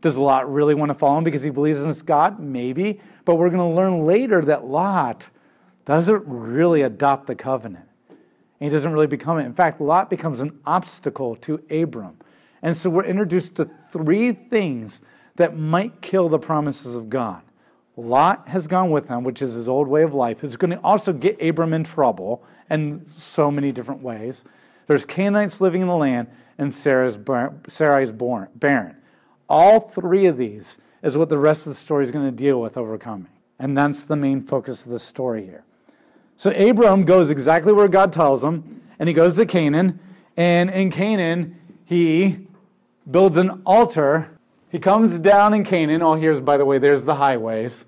Does 0.00 0.18
Lot 0.18 0.52
really 0.52 0.74
want 0.74 0.90
to 0.90 0.94
follow 0.94 1.18
him 1.18 1.22
because 1.22 1.44
he 1.44 1.50
believes 1.50 1.80
in 1.80 1.86
this 1.86 2.02
God? 2.02 2.40
Maybe. 2.40 3.00
But 3.24 3.36
we're 3.36 3.48
going 3.48 3.60
to 3.60 3.76
learn 3.76 4.04
later 4.04 4.40
that 4.40 4.64
Lot 4.64 5.30
doesn't 5.84 6.24
really 6.26 6.82
adopt 6.82 7.28
the 7.28 7.36
covenant. 7.36 7.86
And 8.08 8.18
he 8.68 8.70
doesn't 8.70 8.92
really 8.92 9.06
become 9.06 9.38
it. 9.38 9.44
In 9.44 9.54
fact, 9.54 9.80
Lot 9.80 10.10
becomes 10.10 10.40
an 10.40 10.58
obstacle 10.66 11.36
to 11.36 11.62
Abram. 11.70 12.16
And 12.60 12.76
so 12.76 12.90
we're 12.90 13.04
introduced 13.04 13.54
to 13.54 13.70
three 13.92 14.32
things 14.32 15.02
that 15.36 15.56
might 15.56 16.00
kill 16.00 16.28
the 16.28 16.40
promises 16.40 16.96
of 16.96 17.08
God. 17.08 17.42
Lot 17.96 18.48
has 18.48 18.66
gone 18.66 18.90
with 18.90 19.06
him, 19.06 19.22
which 19.22 19.42
is 19.42 19.54
his 19.54 19.68
old 19.68 19.86
way 19.86 20.02
of 20.02 20.12
life. 20.12 20.42
It's 20.42 20.56
going 20.56 20.72
to 20.72 20.80
also 20.80 21.12
get 21.12 21.40
Abram 21.40 21.72
in 21.72 21.84
trouble 21.84 22.42
in 22.68 23.06
so 23.06 23.48
many 23.48 23.70
different 23.70 24.02
ways. 24.02 24.42
There's 24.86 25.04
Canaanites 25.04 25.60
living 25.60 25.82
in 25.82 25.88
the 25.88 25.96
land, 25.96 26.28
and 26.58 26.72
Sarah's 26.72 27.18
Sarai 27.68 28.02
is 28.02 28.12
born, 28.12 28.48
barren. 28.54 28.96
All 29.48 29.80
three 29.80 30.26
of 30.26 30.36
these 30.36 30.78
is 31.02 31.18
what 31.18 31.28
the 31.28 31.38
rest 31.38 31.66
of 31.66 31.72
the 31.72 31.78
story 31.78 32.04
is 32.04 32.10
going 32.10 32.24
to 32.24 32.32
deal 32.32 32.60
with 32.60 32.76
overcoming. 32.76 33.28
And 33.58 33.76
that's 33.76 34.02
the 34.02 34.16
main 34.16 34.40
focus 34.40 34.84
of 34.84 34.90
the 34.90 34.98
story 34.98 35.44
here. 35.44 35.64
So 36.36 36.50
Abram 36.50 37.04
goes 37.04 37.30
exactly 37.30 37.72
where 37.72 37.88
God 37.88 38.12
tells 38.12 38.42
him, 38.42 38.82
and 38.98 39.08
he 39.08 39.12
goes 39.12 39.36
to 39.36 39.46
Canaan. 39.46 40.00
And 40.36 40.70
in 40.70 40.90
Canaan, 40.90 41.56
he 41.84 42.38
builds 43.10 43.36
an 43.36 43.62
altar. 43.64 44.30
He 44.70 44.78
comes 44.78 45.18
down 45.18 45.54
in 45.54 45.64
Canaan. 45.64 46.02
Oh, 46.02 46.14
here's, 46.14 46.40
by 46.40 46.56
the 46.56 46.64
way, 46.64 46.78
there's 46.78 47.04
the 47.04 47.14
highways. 47.14 47.84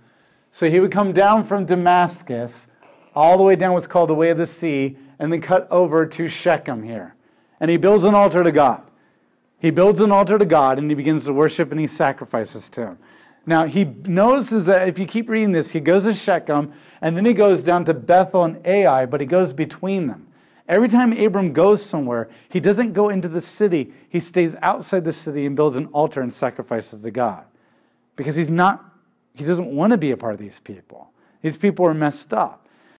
So 0.50 0.70
he 0.70 0.78
would 0.78 0.92
come 0.92 1.12
down 1.12 1.44
from 1.46 1.66
Damascus 1.66 2.68
all 3.14 3.36
the 3.36 3.42
way 3.42 3.56
down 3.56 3.72
what's 3.72 3.86
called 3.86 4.10
the 4.10 4.14
Way 4.14 4.30
of 4.30 4.38
the 4.38 4.46
Sea, 4.46 4.96
and 5.18 5.32
then 5.32 5.40
cut 5.40 5.70
over 5.70 6.06
to 6.06 6.28
Shechem 6.28 6.82
here. 6.82 7.14
And 7.60 7.70
he 7.70 7.76
builds 7.76 8.04
an 8.04 8.14
altar 8.14 8.44
to 8.44 8.52
God. 8.52 8.82
He 9.58 9.70
builds 9.70 10.00
an 10.00 10.12
altar 10.12 10.38
to 10.38 10.44
God 10.44 10.78
and 10.78 10.90
he 10.90 10.94
begins 10.94 11.24
to 11.24 11.32
worship 11.32 11.70
and 11.70 11.80
he 11.80 11.86
sacrifices 11.86 12.68
to 12.70 12.82
him. 12.82 12.98
Now, 13.46 13.64
he 13.64 13.84
notices 13.84 14.66
that 14.66 14.88
if 14.88 14.98
you 14.98 15.06
keep 15.06 15.28
reading 15.28 15.52
this, 15.52 15.70
he 15.70 15.80
goes 15.80 16.04
to 16.04 16.14
Shechem 16.14 16.72
and 17.00 17.16
then 17.16 17.24
he 17.24 17.32
goes 17.32 17.62
down 17.62 17.84
to 17.86 17.94
Bethel 17.94 18.44
and 18.44 18.66
Ai, 18.66 19.06
but 19.06 19.20
he 19.20 19.26
goes 19.26 19.52
between 19.52 20.08
them. 20.08 20.26
Every 20.68 20.88
time 20.88 21.12
Abram 21.12 21.52
goes 21.52 21.84
somewhere, 21.84 22.28
he 22.48 22.58
doesn't 22.58 22.92
go 22.92 23.10
into 23.10 23.28
the 23.28 23.40
city. 23.40 23.92
He 24.08 24.18
stays 24.18 24.56
outside 24.62 25.04
the 25.04 25.12
city 25.12 25.46
and 25.46 25.54
builds 25.54 25.76
an 25.76 25.86
altar 25.86 26.22
and 26.22 26.32
sacrifices 26.32 27.02
to 27.02 27.10
God. 27.10 27.44
Because 28.16 28.34
he's 28.34 28.50
not, 28.50 28.84
he 29.34 29.44
doesn't 29.44 29.66
want 29.66 29.92
to 29.92 29.98
be 29.98 30.10
a 30.10 30.16
part 30.16 30.34
of 30.34 30.40
these 30.40 30.58
people. 30.58 31.10
These 31.42 31.56
people 31.56 31.86
are 31.86 31.94
messed 31.94 32.34
up. 32.34 32.65